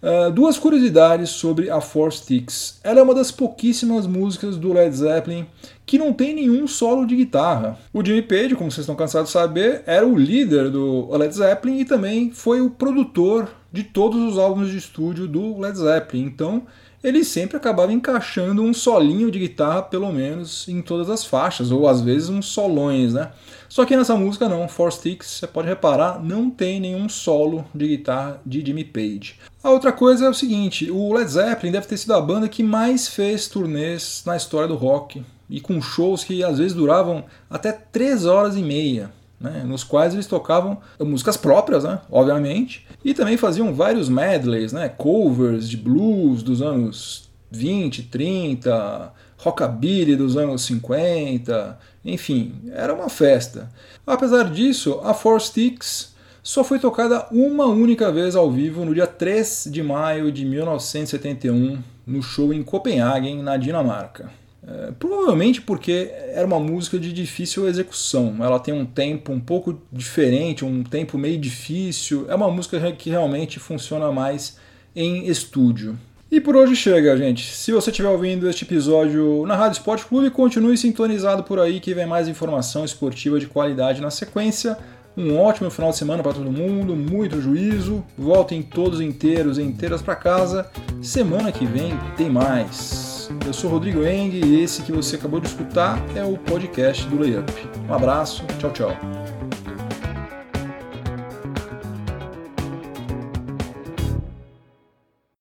Uh, 0.00 0.30
duas 0.30 0.56
curiosidades 0.56 1.30
sobre 1.30 1.70
a 1.70 1.80
Four 1.80 2.12
Sticks. 2.12 2.78
Ela 2.84 3.00
é 3.00 3.02
uma 3.02 3.14
das 3.14 3.32
pouquíssimas 3.32 4.06
músicas 4.06 4.56
do 4.56 4.72
Led 4.72 4.94
Zeppelin 4.96 5.44
que 5.84 5.98
não 5.98 6.12
tem 6.12 6.34
nenhum 6.34 6.68
solo 6.68 7.04
de 7.04 7.16
guitarra. 7.16 7.76
O 7.92 8.04
Jimmy 8.04 8.22
Page, 8.22 8.54
como 8.54 8.70
vocês 8.70 8.84
estão 8.84 8.94
cansados 8.94 9.30
de 9.30 9.32
saber, 9.32 9.82
era 9.86 10.06
o 10.06 10.16
líder 10.16 10.70
do 10.70 11.08
Led 11.16 11.34
Zeppelin 11.34 11.80
e 11.80 11.84
também 11.84 12.30
foi 12.30 12.60
o 12.60 12.70
produtor 12.70 13.48
de 13.72 13.82
todos 13.82 14.20
os 14.22 14.38
álbuns 14.38 14.70
de 14.70 14.76
estúdio 14.76 15.26
do 15.26 15.58
Led 15.58 15.76
Zeppelin. 15.76 16.24
Então, 16.24 16.62
ele 17.02 17.24
sempre 17.24 17.56
acabava 17.56 17.92
encaixando 17.92 18.62
um 18.62 18.74
solinho 18.74 19.30
de 19.30 19.38
guitarra, 19.38 19.82
pelo 19.82 20.12
menos, 20.12 20.66
em 20.68 20.82
todas 20.82 21.08
as 21.08 21.24
faixas, 21.24 21.70
ou 21.70 21.86
às 21.86 22.00
vezes 22.00 22.28
uns 22.28 22.46
solões, 22.46 23.14
né? 23.14 23.30
Só 23.68 23.84
que 23.84 23.96
nessa 23.96 24.16
música 24.16 24.48
não, 24.48 24.66
Four 24.68 24.90
Sticks, 24.92 25.28
você 25.28 25.46
pode 25.46 25.68
reparar, 25.68 26.22
não 26.22 26.50
tem 26.50 26.80
nenhum 26.80 27.08
solo 27.08 27.64
de 27.74 27.88
guitarra 27.88 28.40
de 28.44 28.64
Jimmy 28.64 28.84
Page. 28.84 29.36
A 29.62 29.70
outra 29.70 29.92
coisa 29.92 30.26
é 30.26 30.28
o 30.28 30.34
seguinte, 30.34 30.90
o 30.90 31.12
Led 31.12 31.30
Zeppelin 31.30 31.72
deve 31.72 31.86
ter 31.86 31.96
sido 31.96 32.14
a 32.14 32.20
banda 32.20 32.48
que 32.48 32.62
mais 32.62 33.06
fez 33.08 33.48
turnês 33.48 34.22
na 34.26 34.36
história 34.36 34.66
do 34.66 34.74
rock, 34.74 35.22
e 35.50 35.60
com 35.60 35.80
shows 35.80 36.24
que 36.24 36.44
às 36.44 36.58
vezes 36.58 36.74
duravam 36.74 37.24
até 37.48 37.72
3 37.72 38.26
horas 38.26 38.56
e 38.56 38.62
meia 38.62 39.10
né, 39.40 39.62
nos 39.64 39.84
quais 39.84 40.14
eles 40.14 40.26
tocavam 40.26 40.78
músicas 41.00 41.36
próprias, 41.36 41.84
né, 41.84 42.00
obviamente, 42.10 42.86
e 43.04 43.14
também 43.14 43.36
faziam 43.36 43.72
vários 43.72 44.08
medleys, 44.08 44.72
né, 44.72 44.88
covers 44.88 45.68
de 45.68 45.76
blues 45.76 46.42
dos 46.42 46.60
anos 46.60 47.28
20, 47.50 48.04
30, 48.04 49.12
rockabilly 49.38 50.16
dos 50.16 50.36
anos 50.36 50.62
50, 50.62 51.78
enfim, 52.04 52.54
era 52.72 52.92
uma 52.92 53.08
festa. 53.08 53.70
Apesar 54.06 54.50
disso, 54.50 55.00
a 55.04 55.14
Four 55.14 55.40
Sticks 55.40 56.14
só 56.42 56.64
foi 56.64 56.78
tocada 56.78 57.26
uma 57.30 57.66
única 57.66 58.10
vez 58.10 58.34
ao 58.34 58.50
vivo 58.50 58.84
no 58.84 58.94
dia 58.94 59.06
3 59.06 59.68
de 59.70 59.82
maio 59.82 60.32
de 60.32 60.44
1971, 60.44 61.78
no 62.06 62.22
show 62.22 62.52
em 62.54 62.62
Copenhagen, 62.62 63.42
na 63.42 63.56
Dinamarca. 63.56 64.30
É, 64.70 64.92
provavelmente 64.98 65.62
porque 65.62 66.10
era 66.32 66.46
uma 66.46 66.60
música 66.60 66.98
de 66.98 67.10
difícil 67.12 67.66
execução. 67.66 68.36
Ela 68.40 68.60
tem 68.60 68.74
um 68.74 68.84
tempo 68.84 69.32
um 69.32 69.40
pouco 69.40 69.80
diferente, 69.90 70.64
um 70.64 70.82
tempo 70.82 71.16
meio 71.16 71.38
difícil. 71.38 72.26
É 72.28 72.34
uma 72.34 72.50
música 72.50 72.92
que 72.92 73.08
realmente 73.08 73.58
funciona 73.58 74.12
mais 74.12 74.58
em 74.94 75.26
estúdio. 75.26 75.98
E 76.30 76.38
por 76.38 76.54
hoje 76.54 76.76
chega, 76.76 77.16
gente. 77.16 77.46
Se 77.46 77.72
você 77.72 77.88
estiver 77.90 78.10
ouvindo 78.10 78.48
este 78.50 78.64
episódio 78.64 79.46
na 79.46 79.56
Rádio 79.56 79.78
Sport 79.78 80.04
Clube, 80.04 80.30
continue 80.30 80.76
sintonizado 80.76 81.42
por 81.42 81.58
aí 81.58 81.80
que 81.80 81.94
vem 81.94 82.04
mais 82.04 82.28
informação 82.28 82.84
esportiva 82.84 83.40
de 83.40 83.46
qualidade 83.46 84.02
na 84.02 84.10
sequência. 84.10 84.76
Um 85.16 85.38
ótimo 85.38 85.70
final 85.70 85.90
de 85.90 85.96
semana 85.96 86.22
para 86.22 86.34
todo 86.34 86.52
mundo, 86.52 86.94
muito 86.94 87.40
juízo. 87.40 88.04
Voltem 88.16 88.62
todos 88.62 89.00
inteiros 89.00 89.56
e 89.56 89.62
inteiras 89.62 90.02
para 90.02 90.14
casa. 90.14 90.70
Semana 91.00 91.50
que 91.50 91.64
vem 91.64 91.98
tem 92.16 92.28
mais. 92.28 93.17
Eu 93.46 93.52
sou 93.52 93.70
Rodrigo 93.70 94.04
Eng 94.04 94.30
e 94.34 94.62
esse 94.62 94.82
que 94.82 94.92
você 94.92 95.16
acabou 95.16 95.40
de 95.40 95.48
escutar 95.48 95.98
é 96.16 96.24
o 96.24 96.36
podcast 96.36 97.06
do 97.08 97.20
Layup. 97.20 97.52
Um 97.88 97.94
abraço, 97.94 98.44
tchau, 98.58 98.70
tchau. 98.72 99.27